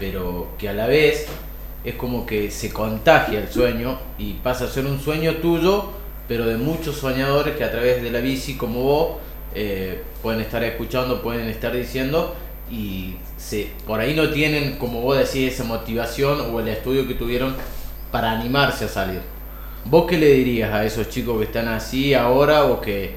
pero 0.00 0.48
que 0.58 0.68
a 0.68 0.72
la 0.72 0.88
vez 0.88 1.26
es 1.84 1.94
como 1.94 2.26
que 2.26 2.50
se 2.50 2.72
contagia 2.72 3.38
el 3.38 3.48
sueño 3.48 3.96
y 4.18 4.32
pasa 4.34 4.64
a 4.64 4.68
ser 4.68 4.86
un 4.86 5.00
sueño 5.00 5.36
tuyo, 5.36 5.90
pero 6.26 6.44
de 6.44 6.56
muchos 6.56 6.96
soñadores 6.96 7.54
que 7.54 7.62
a 7.62 7.70
través 7.70 8.02
de 8.02 8.10
la 8.10 8.18
bici 8.18 8.56
como 8.56 8.82
vos 8.82 9.16
eh, 9.54 10.02
pueden 10.20 10.40
estar 10.40 10.64
escuchando, 10.64 11.22
pueden 11.22 11.48
estar 11.48 11.72
diciendo 11.72 12.34
y 12.68 13.14
se, 13.36 13.70
por 13.86 14.00
ahí 14.00 14.16
no 14.16 14.30
tienen, 14.30 14.78
como 14.78 15.00
vos 15.00 15.16
decís, 15.16 15.52
esa 15.52 15.62
motivación 15.62 16.52
o 16.52 16.58
el 16.58 16.66
estudio 16.66 17.06
que 17.06 17.14
tuvieron 17.14 17.54
para 18.10 18.32
animarse 18.32 18.86
a 18.86 18.88
salir. 18.88 19.22
¿Vos 19.84 20.06
qué 20.08 20.18
le 20.18 20.28
dirías 20.34 20.72
a 20.72 20.84
esos 20.84 21.08
chicos 21.08 21.38
que 21.38 21.44
están 21.44 21.68
así 21.68 22.14
ahora 22.14 22.64
o 22.64 22.80
que... 22.80 23.16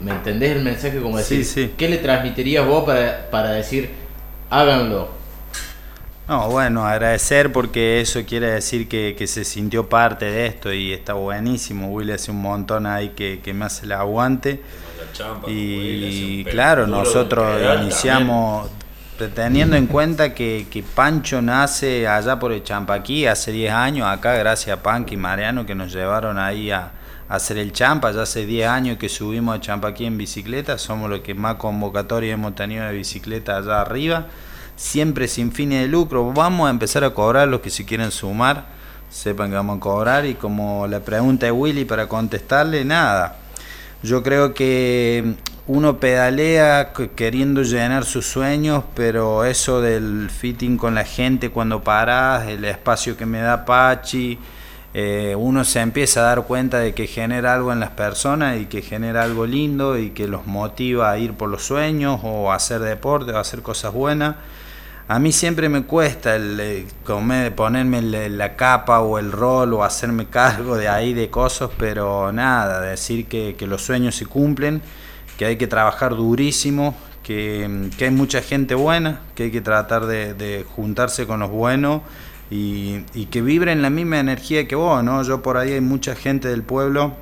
¿Me 0.00 0.12
entendés 0.12 0.56
el 0.56 0.62
mensaje 0.62 1.00
como 1.00 1.18
Sí, 1.18 1.44
decir? 1.44 1.44
sí. 1.44 1.74
¿Qué 1.76 1.88
le 1.88 1.98
transmitirías 1.98 2.66
vos 2.66 2.84
para, 2.84 3.30
para 3.30 3.50
decir, 3.52 3.90
háganlo? 4.50 5.18
No, 6.26 6.48
bueno, 6.48 6.86
agradecer 6.86 7.52
porque 7.52 8.00
eso 8.00 8.24
quiere 8.24 8.46
decir 8.52 8.88
que, 8.88 9.14
que 9.16 9.26
se 9.26 9.44
sintió 9.44 9.88
parte 9.90 10.24
de 10.24 10.46
esto 10.46 10.72
y 10.72 10.92
está 10.92 11.12
buenísimo. 11.14 11.88
Willy 11.92 12.12
hace 12.12 12.30
un 12.30 12.40
montón 12.40 12.86
ahí 12.86 13.10
que, 13.10 13.42
que 13.42 13.52
me 13.52 13.66
hace 13.66 13.84
el 13.84 13.92
aguante. 13.92 14.62
La 14.96 15.12
champa, 15.12 15.48
Willy, 15.48 16.40
Y 16.40 16.46
claro, 16.46 16.86
nosotros 16.86 17.60
iniciamos 17.74 18.70
teniendo 19.34 19.76
en 19.76 19.86
cuenta 19.86 20.34
que, 20.34 20.66
que 20.70 20.82
Pancho 20.82 21.40
nace 21.40 22.08
allá 22.08 22.38
por 22.38 22.52
el 22.52 22.62
Champaquí 22.62 23.26
hace 23.26 23.52
10 23.52 23.72
años, 23.72 24.08
acá 24.08 24.34
gracias 24.34 24.76
a 24.76 24.82
Panque 24.82 25.14
y 25.14 25.16
Mariano 25.16 25.64
que 25.64 25.74
nos 25.74 25.92
llevaron 25.92 26.38
ahí 26.38 26.70
a, 26.70 26.92
hacer 27.28 27.58
el 27.58 27.72
Champa, 27.72 28.12
ya 28.12 28.22
hace 28.22 28.46
10 28.46 28.68
años 28.68 28.98
que 28.98 29.08
subimos 29.08 29.56
a 29.56 29.60
Champaquí 29.60 30.04
en 30.04 30.18
bicicleta, 30.18 30.78
somos 30.78 31.08
los 31.08 31.20
que 31.20 31.34
más 31.34 31.56
convocatoria 31.56 32.34
hemos 32.34 32.54
tenido 32.54 32.86
de 32.86 32.92
bicicleta 32.92 33.56
allá 33.56 33.80
arriba, 33.80 34.26
siempre 34.76 35.28
sin 35.28 35.52
fines 35.52 35.82
de 35.82 35.88
lucro, 35.88 36.32
vamos 36.32 36.66
a 36.66 36.70
empezar 36.70 37.04
a 37.04 37.10
cobrar 37.10 37.48
los 37.48 37.60
que 37.60 37.70
se 37.70 37.84
quieren 37.84 38.10
sumar, 38.10 38.66
sepan 39.10 39.50
que 39.50 39.56
vamos 39.56 39.78
a 39.78 39.80
cobrar 39.80 40.26
y 40.26 40.34
como 40.34 40.86
la 40.86 41.00
pregunta 41.00 41.46
de 41.46 41.52
Willy 41.52 41.84
para 41.84 42.08
contestarle, 42.08 42.84
nada. 42.84 43.36
Yo 44.02 44.22
creo 44.22 44.52
que 44.52 45.34
uno 45.66 45.96
pedalea 45.98 46.92
queriendo 47.16 47.62
llenar 47.62 48.04
sus 48.04 48.26
sueños, 48.26 48.84
pero 48.94 49.44
eso 49.46 49.80
del 49.80 50.28
fitting 50.30 50.76
con 50.76 50.94
la 50.94 51.04
gente 51.04 51.50
cuando 51.50 51.82
paras, 51.82 52.46
el 52.48 52.64
espacio 52.66 53.16
que 53.16 53.24
me 53.24 53.40
da 53.40 53.64
Pachi, 53.64 54.38
eh, 54.92 55.34
uno 55.36 55.64
se 55.64 55.80
empieza 55.80 56.20
a 56.20 56.24
dar 56.24 56.42
cuenta 56.44 56.78
de 56.78 56.92
que 56.94 57.06
genera 57.06 57.54
algo 57.54 57.72
en 57.72 57.80
las 57.80 57.90
personas 57.90 58.60
y 58.60 58.66
que 58.66 58.82
genera 58.82 59.22
algo 59.22 59.46
lindo 59.46 59.98
y 59.98 60.10
que 60.10 60.28
los 60.28 60.46
motiva 60.46 61.10
a 61.10 61.18
ir 61.18 61.32
por 61.32 61.48
los 61.48 61.64
sueños 61.64 62.20
o 62.22 62.52
a 62.52 62.56
hacer 62.56 62.80
deporte 62.80 63.32
o 63.32 63.38
a 63.38 63.40
hacer 63.40 63.62
cosas 63.62 63.92
buenas. 63.92 64.36
A 65.08 65.18
mí 65.18 65.32
siempre 65.32 65.68
me 65.68 65.82
cuesta 65.84 66.36
el, 66.36 66.60
eh, 66.60 66.86
comer- 67.04 67.54
ponerme 67.54 68.00
la, 68.02 68.28
la 68.28 68.56
capa 68.56 69.00
o 69.00 69.18
el 69.18 69.32
rol 69.32 69.72
o 69.74 69.82
hacerme 69.84 70.26
cargo 70.30 70.76
de 70.76 70.88
ahí 70.88 71.12
de 71.14 71.28
cosas, 71.30 71.70
pero 71.78 72.32
nada, 72.32 72.80
decir 72.82 73.26
que, 73.26 73.54
que 73.58 73.66
los 73.66 73.82
sueños 73.82 74.14
se 74.14 74.26
cumplen, 74.26 74.80
que 75.38 75.46
hay 75.46 75.56
que 75.56 75.66
trabajar 75.66 76.14
durísimo, 76.14 76.94
que, 77.22 77.90
que 77.96 78.04
hay 78.04 78.10
mucha 78.10 78.42
gente 78.42 78.74
buena, 78.74 79.20
que 79.34 79.44
hay 79.44 79.50
que 79.50 79.60
tratar 79.60 80.06
de, 80.06 80.34
de 80.34 80.64
juntarse 80.76 81.26
con 81.26 81.40
los 81.40 81.50
buenos 81.50 82.02
y, 82.50 83.00
y 83.14 83.26
que 83.26 83.42
vibren 83.42 83.82
la 83.82 83.90
misma 83.90 84.20
energía 84.20 84.68
que 84.68 84.76
vos, 84.76 85.02
¿no? 85.02 85.22
Yo 85.22 85.42
por 85.42 85.56
ahí 85.56 85.72
hay 85.72 85.80
mucha 85.80 86.14
gente 86.14 86.48
del 86.48 86.62
pueblo 86.62 87.16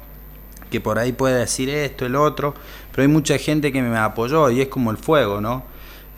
que 0.70 0.80
por 0.80 0.98
ahí 0.98 1.12
puede 1.12 1.38
decir 1.38 1.68
esto, 1.68 2.06
el 2.06 2.16
otro, 2.16 2.54
pero 2.90 3.02
hay 3.02 3.08
mucha 3.08 3.38
gente 3.38 3.70
que 3.72 3.82
me 3.82 3.96
apoyó 3.98 4.50
y 4.50 4.62
es 4.62 4.68
como 4.68 4.90
el 4.90 4.96
fuego, 4.96 5.40
¿no? 5.40 5.64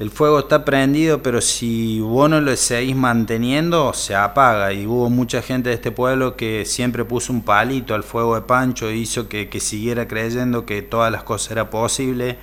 El 0.01 0.11
fuego 0.11 0.41
está 0.41 0.65
prendido, 0.65 1.23
pero 1.23 1.41
si 1.41 2.01
vos 2.01 2.29
no 2.29 2.41
lo 2.41 2.57
seguís 2.57 2.97
manteniendo, 2.97 3.93
se 3.93 4.17
apaga. 4.17 4.73
Y 4.73 4.87
hubo 4.87 5.09
mucha 5.09 5.41
gente 5.41 5.69
de 5.69 5.77
este 5.77 5.93
pueblo 5.93 6.35
que 6.37 6.65
siempre 6.65 7.05
puso 7.05 7.33
un 7.33 7.43
palito 7.43 7.95
al 7.95 8.03
fuego 8.03 8.35
de 8.35 8.41
Pancho 8.41 8.89
e 8.89 8.97
hizo 8.97 9.29
que, 9.29 9.49
que 9.49 9.61
siguiera 9.61 10.09
creyendo 10.09 10.67
que 10.67 10.83
todas 10.83 11.13
las 11.13 11.23
cosas 11.23 11.53
eran 11.53 11.71
posibles 11.71 12.35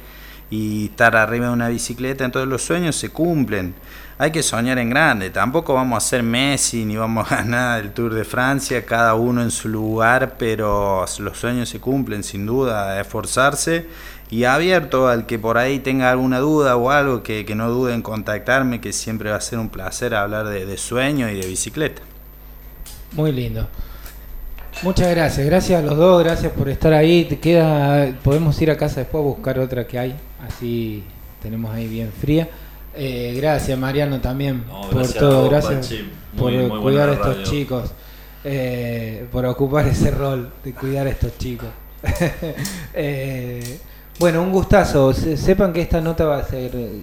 y 0.50 0.86
estar 0.86 1.18
arriba 1.18 1.48
de 1.48 1.54
una 1.54 1.68
bicicleta. 1.68 2.24
Entonces 2.24 2.48
los 2.48 2.62
sueños 2.62 2.96
se 2.96 3.10
cumplen. 3.10 3.76
Hay 4.22 4.30
que 4.30 4.44
soñar 4.44 4.78
en 4.78 4.92
grande. 4.92 5.32
Tampoco 5.32 5.74
vamos 5.74 5.98
a 5.98 6.08
ser 6.08 6.22
Messi 6.22 6.86
ni 6.86 6.96
vamos 6.96 7.32
a 7.32 7.38
ganar 7.38 7.82
el 7.82 7.92
Tour 7.92 8.14
de 8.14 8.24
Francia, 8.24 8.86
cada 8.86 9.16
uno 9.16 9.42
en 9.42 9.50
su 9.50 9.68
lugar, 9.68 10.36
pero 10.38 11.04
los 11.18 11.40
sueños 11.40 11.70
se 11.70 11.80
cumplen 11.80 12.24
sin 12.24 12.46
duda. 12.46 13.02
Esforzarse 13.02 13.88
y 14.30 14.44
abierto 14.44 15.08
al 15.08 15.26
que 15.26 15.40
por 15.40 15.58
ahí 15.58 15.80
tenga 15.80 16.12
alguna 16.12 16.38
duda 16.38 16.76
o 16.76 16.92
algo, 16.92 17.24
que, 17.24 17.46
que 17.46 17.56
no 17.56 17.72
dude 17.72 17.96
en 17.96 18.04
contactarme, 18.04 18.80
que 18.80 18.94
siempre 18.94 19.32
va 19.32 19.38
a 19.38 19.42
ser 19.42 19.58
un 19.58 19.70
placer 19.70 20.14
hablar 20.14 20.48
de, 20.50 20.68
de 20.68 20.78
sueño 20.78 21.28
y 21.28 21.42
de 21.42 21.48
bicicleta. 21.48 22.04
Muy 23.14 23.32
lindo. 23.32 23.68
Muchas 24.84 25.10
gracias, 25.10 25.48
gracias 25.48 25.82
a 25.82 25.84
los 25.84 25.98
dos, 25.98 26.24
gracias 26.24 26.52
por 26.52 26.70
estar 26.70 26.94
ahí. 26.94 27.26
Te 27.26 27.40
queda, 27.40 28.14
podemos 28.24 28.62
ir 28.62 28.70
a 28.70 28.78
casa 28.78 29.00
después 29.00 29.20
a 29.20 29.26
buscar 29.26 29.58
otra 29.58 29.88
que 29.88 29.98
hay, 29.98 30.16
así 30.48 31.04
tenemos 31.42 31.74
ahí 31.74 31.88
bien 31.88 32.12
fría. 32.12 32.48
Eh, 32.94 33.34
gracias 33.38 33.78
Mariano 33.80 34.20
también 34.20 34.66
No, 34.68 34.82
por 34.82 34.96
gracias 34.96 35.18
todo, 35.20 35.42
vos, 35.42 35.50
gracias 35.50 35.88
Pachi. 35.88 36.10
por 36.38 36.52
Muy- 36.52 36.60
muy 36.60 36.68
buena 36.70 36.82
cuidar 36.84 37.04
a 37.04 37.08
la 37.08 37.14
estos 37.14 37.38
radio. 37.38 37.44
chicos, 37.50 37.92
eh, 38.44 39.26
por 39.32 39.46
ocupar 39.46 39.88
ese 39.88 40.12
rol 40.12 40.52
de 40.64 40.74
cuidar 40.74 41.08
a 41.08 41.12
estos 41.12 41.38
chicos. 41.38 41.70
Eh, 42.94 43.80
bueno, 44.20 44.42
un 44.44 44.52
gustazo. 44.52 45.14
Se- 45.14 45.38
sepan 45.38 45.72
que 45.74 45.82
esta 45.82 46.02
nota 46.02 46.26
va 46.26 46.38
a 46.40 46.44
ser 46.44 46.72
eh, 46.76 47.02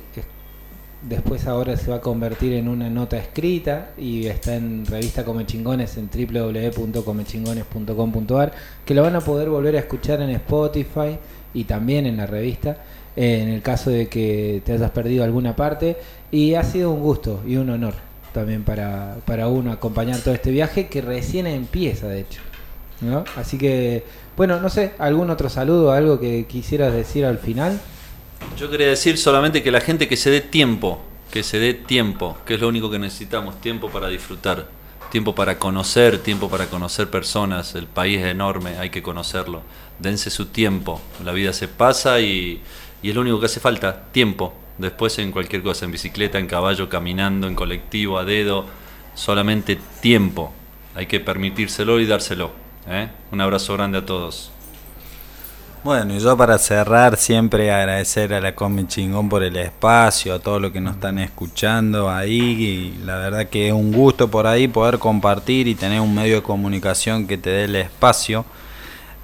después 1.03 1.46
ahora 1.46 1.77
se 1.77 1.90
va 1.90 1.96
a 1.96 2.01
convertir 2.01 2.53
en 2.55 2.68
una 2.68 2.88
nota 2.90 3.16
escrita 3.16 3.90
y 3.96 4.27
está 4.27 4.55
en 4.57 4.85
revista 4.85 5.24
Come 5.24 5.46
Chingones 5.46 5.96
en 5.96 6.11
www.comechingones.com.ar 6.12 8.53
que 8.85 8.94
lo 8.94 9.03
van 9.03 9.16
a 9.16 9.20
poder 9.20 9.48
volver 9.48 9.77
a 9.77 9.79
escuchar 9.81 10.20
en 10.20 10.31
Spotify 10.31 11.18
y 11.55 11.64
también 11.64 12.07
en 12.07 12.16
la 12.18 12.27
revista 12.27 12.77
eh, 13.18 13.42
en 13.42 13.48
el 13.48 13.62
caso 13.62 13.90
de 13.90 14.07
que 14.07 14.62
te 14.64 14.74
hayas 14.74 14.92
perdido 14.92 15.24
alguna 15.24 15.57
parte. 15.57 15.96
Y 16.31 16.54
ha 16.54 16.62
sido 16.62 16.92
un 16.92 17.00
gusto 17.00 17.42
y 17.44 17.57
un 17.57 17.68
honor 17.68 17.94
también 18.33 18.62
para, 18.62 19.16
para 19.24 19.48
uno 19.48 19.72
acompañar 19.72 20.20
todo 20.20 20.35
este 20.35 20.52
viaje 20.52 20.87
que 20.87 21.00
recién 21.00 21.46
empieza 21.46 22.07
de 22.07 22.20
hecho 22.20 22.40
¿no? 23.00 23.24
así 23.37 23.57
que 23.57 24.04
bueno 24.37 24.61
no 24.61 24.68
sé 24.68 24.92
algún 24.98 25.31
otro 25.31 25.48
saludo 25.48 25.92
algo 25.92 26.20
que 26.20 26.44
quisieras 26.46 26.92
decir 26.92 27.24
al 27.24 27.38
final 27.38 27.81
Yo 28.59 28.70
quería 28.70 28.88
decir 28.88 29.16
solamente 29.16 29.62
que 29.62 29.70
la 29.70 29.81
gente 29.81 30.09
que 30.09 30.16
se 30.18 30.31
dé 30.31 30.42
tiempo, 30.42 31.00
que 31.33 31.42
se 31.42 31.59
dé 31.59 31.72
tiempo, 31.72 32.37
que 32.44 32.54
es 32.54 32.61
lo 32.61 32.68
único 32.68 32.90
que 32.90 32.98
necesitamos, 32.98 33.61
tiempo 33.62 33.88
para 33.88 34.09
disfrutar, 34.09 34.68
tiempo 35.11 35.35
para 35.35 35.59
conocer, 35.59 36.18
tiempo 36.18 36.48
para 36.50 36.66
conocer 36.66 37.09
personas, 37.09 37.74
el 37.74 37.87
país 37.87 38.18
es 38.18 38.26
enorme, 38.26 38.76
hay 38.78 38.90
que 38.90 39.02
conocerlo, 39.02 39.62
dense 39.98 40.31
su 40.31 40.46
tiempo, 40.46 41.00
la 41.24 41.33
vida 41.33 41.52
se 41.52 41.66
pasa 41.66 42.20
y, 42.20 42.61
y 43.02 43.11
es 43.11 43.14
lo 43.14 43.20
único 43.20 43.40
que 43.40 43.46
hace 43.46 43.61
falta, 43.61 44.04
tiempo, 44.12 44.54
después 44.78 45.18
en 45.18 45.32
cualquier 45.32 45.62
cosa, 45.62 45.84
en 45.84 45.92
bicicleta, 45.92 46.38
en 46.38 46.46
caballo, 46.46 46.88
caminando, 46.88 47.46
en 47.46 47.54
colectivo, 47.54 48.18
a 48.18 48.24
dedo, 48.24 48.66
solamente 49.14 49.78
tiempo, 50.00 50.52
hay 50.94 51.06
que 51.06 51.20
permitírselo 51.20 52.00
y 52.00 52.06
dárselo. 52.06 52.50
¿eh? 52.88 53.08
Un 53.30 53.40
abrazo 53.40 53.74
grande 53.74 53.98
a 53.98 54.06
todos. 54.06 54.50
Bueno, 55.84 56.16
y 56.16 56.18
yo 56.18 56.37
para 56.37 56.58
cerrar 56.58 57.16
siempre 57.16 57.70
agradecer 57.72 58.34
a 58.34 58.40
la 58.40 58.54
Come 58.54 58.88
Chingón 58.88 59.28
por 59.28 59.44
el 59.44 59.56
espacio, 59.56 60.34
a 60.34 60.40
todos 60.40 60.61
los 60.61 60.72
que 60.72 60.80
nos 60.80 60.96
están 60.96 61.20
escuchando 61.20 62.11
ahí, 62.11 62.40
y 62.40 63.04
la 63.04 63.16
verdad 63.16 63.46
que 63.46 63.68
es 63.68 63.72
un 63.72 63.92
gusto 63.92 64.28
por 64.28 64.48
ahí 64.48 64.66
poder 64.66 64.98
compartir 64.98 65.68
y 65.68 65.76
tener 65.76 66.00
un 66.00 66.14
medio 66.14 66.37
de 66.37 66.42
comunicación 66.42 67.28
que 67.28 67.38
te 67.38 67.50
dé 67.50 67.64
el 67.64 67.76
espacio. 67.76 68.44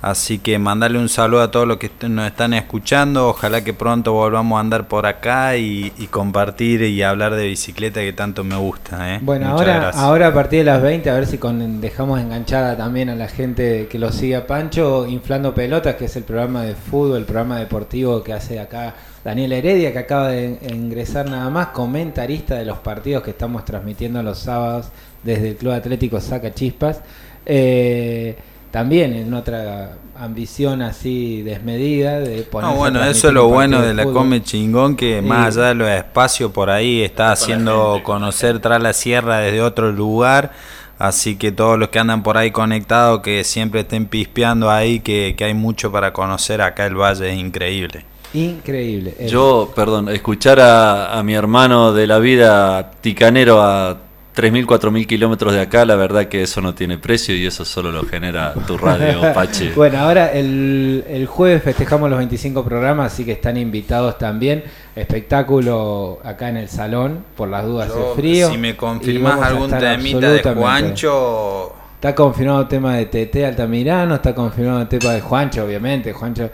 Así 0.05 0.39
que 0.39 0.59
mandarle 0.59 0.99
un 0.99 1.09
saludo 1.09 1.41
a 1.41 1.51
todos 1.51 1.67
los 1.67 1.79
que 1.79 1.91
nos 2.11 2.27
están 2.27 2.53
escuchando, 2.53 3.29
ojalá 3.29 3.65
que 3.65 3.73
pronto 3.73 4.13
volvamos 4.13 4.59
a 4.59 4.61
andar 4.61 4.87
por 4.87 5.07
acá 5.07 5.57
y, 5.57 5.95
y 5.97 6.09
compartir 6.09 6.83
y 6.83 7.03
hablar 7.03 7.35
de 7.35 7.47
bicicleta 7.47 8.01
que 8.01 8.13
tanto 8.13 8.45
me 8.45 8.55
gusta. 8.55 9.15
¿eh? 9.15 9.21
Bueno, 9.23 9.47
Muchas 9.47 9.61
ahora, 9.61 9.81
gracias. 9.81 10.03
ahora 10.03 10.27
a 10.27 10.35
partir 10.35 10.59
de 10.59 10.65
las 10.67 10.83
20, 10.83 11.09
a 11.09 11.15
ver 11.15 11.25
si 11.27 11.39
con, 11.39 11.81
dejamos 11.81 12.21
enganchada 12.21 12.77
también 12.77 13.09
a 13.09 13.17
la 13.17 13.29
gente 13.29 13.89
que 13.89 13.99
lo 13.99 14.13
sigue 14.13 14.37
a 14.37 14.47
Pancho, 14.47 15.07
Inflando 15.07 15.55
Pelotas, 15.55 15.95
que 15.95 16.05
es 16.05 16.17
el 16.17 16.25
programa 16.25 16.65
de 16.65 16.75
fútbol, 16.75 17.17
el 17.17 17.25
programa 17.25 17.59
deportivo 17.59 18.23
que 18.23 18.35
hace 18.35 18.61
acá 18.61 18.95
Daniel 19.25 19.55
Heredia, 19.55 19.91
que 19.91 20.01
acaba 20.01 20.29
de 20.29 20.59
ingresar 20.71 21.31
nada 21.31 21.49
más, 21.49 21.69
comentarista 21.69 22.57
de 22.57 22.67
los 22.67 22.77
partidos 22.77 23.23
que 23.23 23.31
estamos 23.31 23.65
transmitiendo 23.65 24.23
los 24.23 24.39
sábados 24.39 24.89
desde 25.23 25.49
el 25.49 25.57
Club 25.57 25.73
Atlético 25.73 26.21
Saca 26.21 26.53
Chispas. 26.53 27.01
Eh, 27.47 28.37
también 28.75 29.13
en 29.13 29.33
otra 29.35 29.99
ambición 30.19 30.83
así 30.83 31.43
desmedida 31.43 32.19
de 32.19 32.43
poner 32.43 32.71
No, 32.71 32.75
bueno, 32.77 33.05
eso 33.05 33.29
es 33.29 33.33
lo 33.35 33.47
bueno 33.47 33.81
de 33.81 33.95
la 33.95 34.03
Come 34.05 34.43
Chingón, 34.43 34.97
que 34.97 35.21
Sí. 35.23 35.29
más 35.29 35.57
allá 35.57 35.69
de 35.69 35.75
los 35.77 35.89
espacios 35.89 36.51
por 36.51 36.71
ahí 36.71 37.01
está 37.01 37.31
haciendo 37.31 38.01
conocer 38.03 38.59
tras 38.59 38.83
la 38.83 38.93
sierra 38.93 39.39
desde 39.39 39.63
otro 39.63 39.93
lugar. 39.93 40.51
Así 40.99 41.37
que 41.37 41.53
todos 41.53 41.79
los 41.79 41.91
que 41.91 42.01
andan 42.01 42.25
por 42.25 42.37
ahí 42.37 42.51
conectados, 42.51 43.21
que 43.21 43.45
siempre 43.45 43.83
estén 43.83 44.07
pispeando 44.07 44.69
ahí, 44.69 44.99
que, 44.99 45.37
que 45.37 45.45
hay 45.45 45.55
mucho 45.55 45.93
para 45.93 46.13
conocer 46.13 46.61
acá 46.61 46.85
el 46.87 46.97
valle, 46.97 47.33
es 47.33 47.39
increíble. 47.39 48.05
Increíble. 48.33 49.15
Yo, 49.29 49.73
perdón, 49.77 50.09
escuchar 50.09 50.59
a, 50.59 51.17
a 51.17 51.23
mi 51.23 51.35
hermano 51.35 51.93
de 51.93 52.09
la 52.09 52.19
vida 52.19 52.91
ticanero 53.01 53.63
a 53.63 53.99
3.000, 54.35 54.67
4.000 54.67 55.07
kilómetros 55.07 55.53
de 55.53 55.61
acá, 55.61 55.85
la 55.85 55.95
verdad 55.95 56.27
que 56.27 56.43
eso 56.43 56.61
no 56.61 56.75
tiene 56.75 56.99
precio 56.99 57.37
y 57.37 57.47
eso 57.47 57.65
solo 57.65 57.93
lo 57.93 58.05
genera 58.05 58.53
tu 58.67 58.77
radio, 58.77 59.21
Pache. 59.35 59.73
Bueno, 59.77 59.99
ahora 59.99 60.33
el, 60.33 61.05
el 61.09 61.27
jueves 61.27 61.63
festejamos 61.63 62.11
los 62.11 62.19
25 62.19 62.65
programas, 62.65 63.13
así 63.13 63.25
que 63.25 63.33
están 63.33 63.57
invitados 63.57 64.19
también. 64.19 64.65
Espectáculo 64.97 66.19
acá 66.25 66.49
en 66.49 66.57
el 66.57 66.69
salón, 66.69 67.25
por 67.37 67.49
las 67.49 67.65
dudas 67.65 67.89
Yo, 67.89 68.11
de 68.11 68.15
frío. 68.17 68.51
si 68.51 68.59
me 68.59 68.71
Y 68.71 68.75
confirmás 68.75 69.41
algún 69.41 69.71
temita 69.71 70.31
de 70.33 70.43
Juancho, 70.43 71.73
Está 71.95 72.15
confirmado 72.15 72.61
el 72.63 72.69
tema 72.69 72.97
de 72.97 73.07
TT 73.07 73.45
Altamirano, 73.45 74.17
está 74.17 74.35
confirmado 74.35 74.83
el 74.83 74.89
tema 74.89 75.13
de 75.13 75.21
Juancho, 75.23 75.65
obviamente. 75.65 76.13
Juancho, 76.13 76.51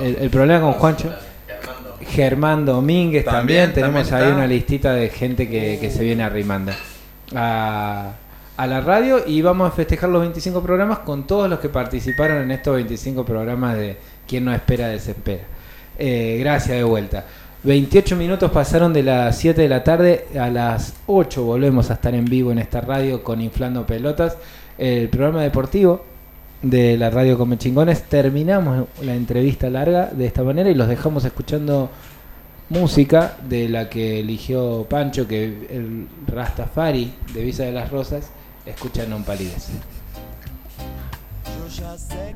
el, 0.00 0.16
el 0.22 0.30
problema 0.30 0.60
con 0.60 0.72
Juancho. 0.74 1.12
Germán 2.08 2.64
Domínguez 2.64 3.24
también, 3.24 3.66
También, 3.66 3.72
tenemos 3.74 4.08
también 4.08 4.30
ahí 4.30 4.34
una 4.36 4.46
listita 4.46 4.94
de 4.94 5.08
gente 5.10 5.48
que, 5.48 5.78
que 5.80 5.90
se 5.90 6.04
viene 6.04 6.22
arrimando. 6.22 6.72
A, 7.34 8.12
a 8.56 8.66
la 8.66 8.80
radio 8.80 9.22
y 9.26 9.42
vamos 9.42 9.68
a 9.68 9.70
festejar 9.70 10.08
los 10.08 10.22
25 10.22 10.62
programas 10.62 11.00
con 11.00 11.26
todos 11.26 11.48
los 11.48 11.58
que 11.58 11.68
participaron 11.68 12.42
en 12.42 12.50
estos 12.50 12.74
25 12.74 13.24
programas 13.24 13.76
de 13.76 13.96
Quien 14.26 14.44
no 14.44 14.54
espera 14.54 14.88
desespera. 14.88 15.44
Eh, 15.98 16.36
gracias 16.40 16.76
de 16.76 16.84
vuelta. 16.84 17.24
28 17.62 18.16
minutos 18.16 18.50
pasaron 18.50 18.92
de 18.92 19.02
las 19.02 19.36
7 19.38 19.60
de 19.60 19.68
la 19.68 19.82
tarde 19.82 20.26
a 20.38 20.50
las 20.50 20.94
8 21.06 21.42
volvemos 21.42 21.90
a 21.90 21.94
estar 21.94 22.14
en 22.14 22.24
vivo 22.24 22.52
en 22.52 22.58
esta 22.58 22.80
radio 22.80 23.22
con 23.22 23.40
Inflando 23.40 23.84
Pelotas, 23.84 24.36
el 24.78 25.08
programa 25.08 25.42
deportivo 25.42 26.04
de 26.62 26.96
la 26.96 27.10
radio 27.10 27.36
Come 27.36 27.58
Chingones. 27.58 28.04
Terminamos 28.04 28.86
la 29.02 29.14
entrevista 29.14 29.68
larga 29.68 30.06
de 30.06 30.26
esta 30.26 30.42
manera 30.42 30.70
y 30.70 30.74
los 30.74 30.88
dejamos 30.88 31.24
escuchando 31.24 31.90
música 32.68 33.36
de 33.48 33.68
la 33.68 33.88
que 33.88 34.20
eligió 34.20 34.86
Pancho, 34.88 35.26
que 35.26 35.44
el 35.70 36.08
Rastafari 36.26 37.12
de 37.32 37.42
Visa 37.42 37.64
de 37.64 37.72
las 37.72 37.90
Rosas, 37.90 38.30
escucha 38.64 39.06
Non 39.06 39.24
sé 41.98 42.26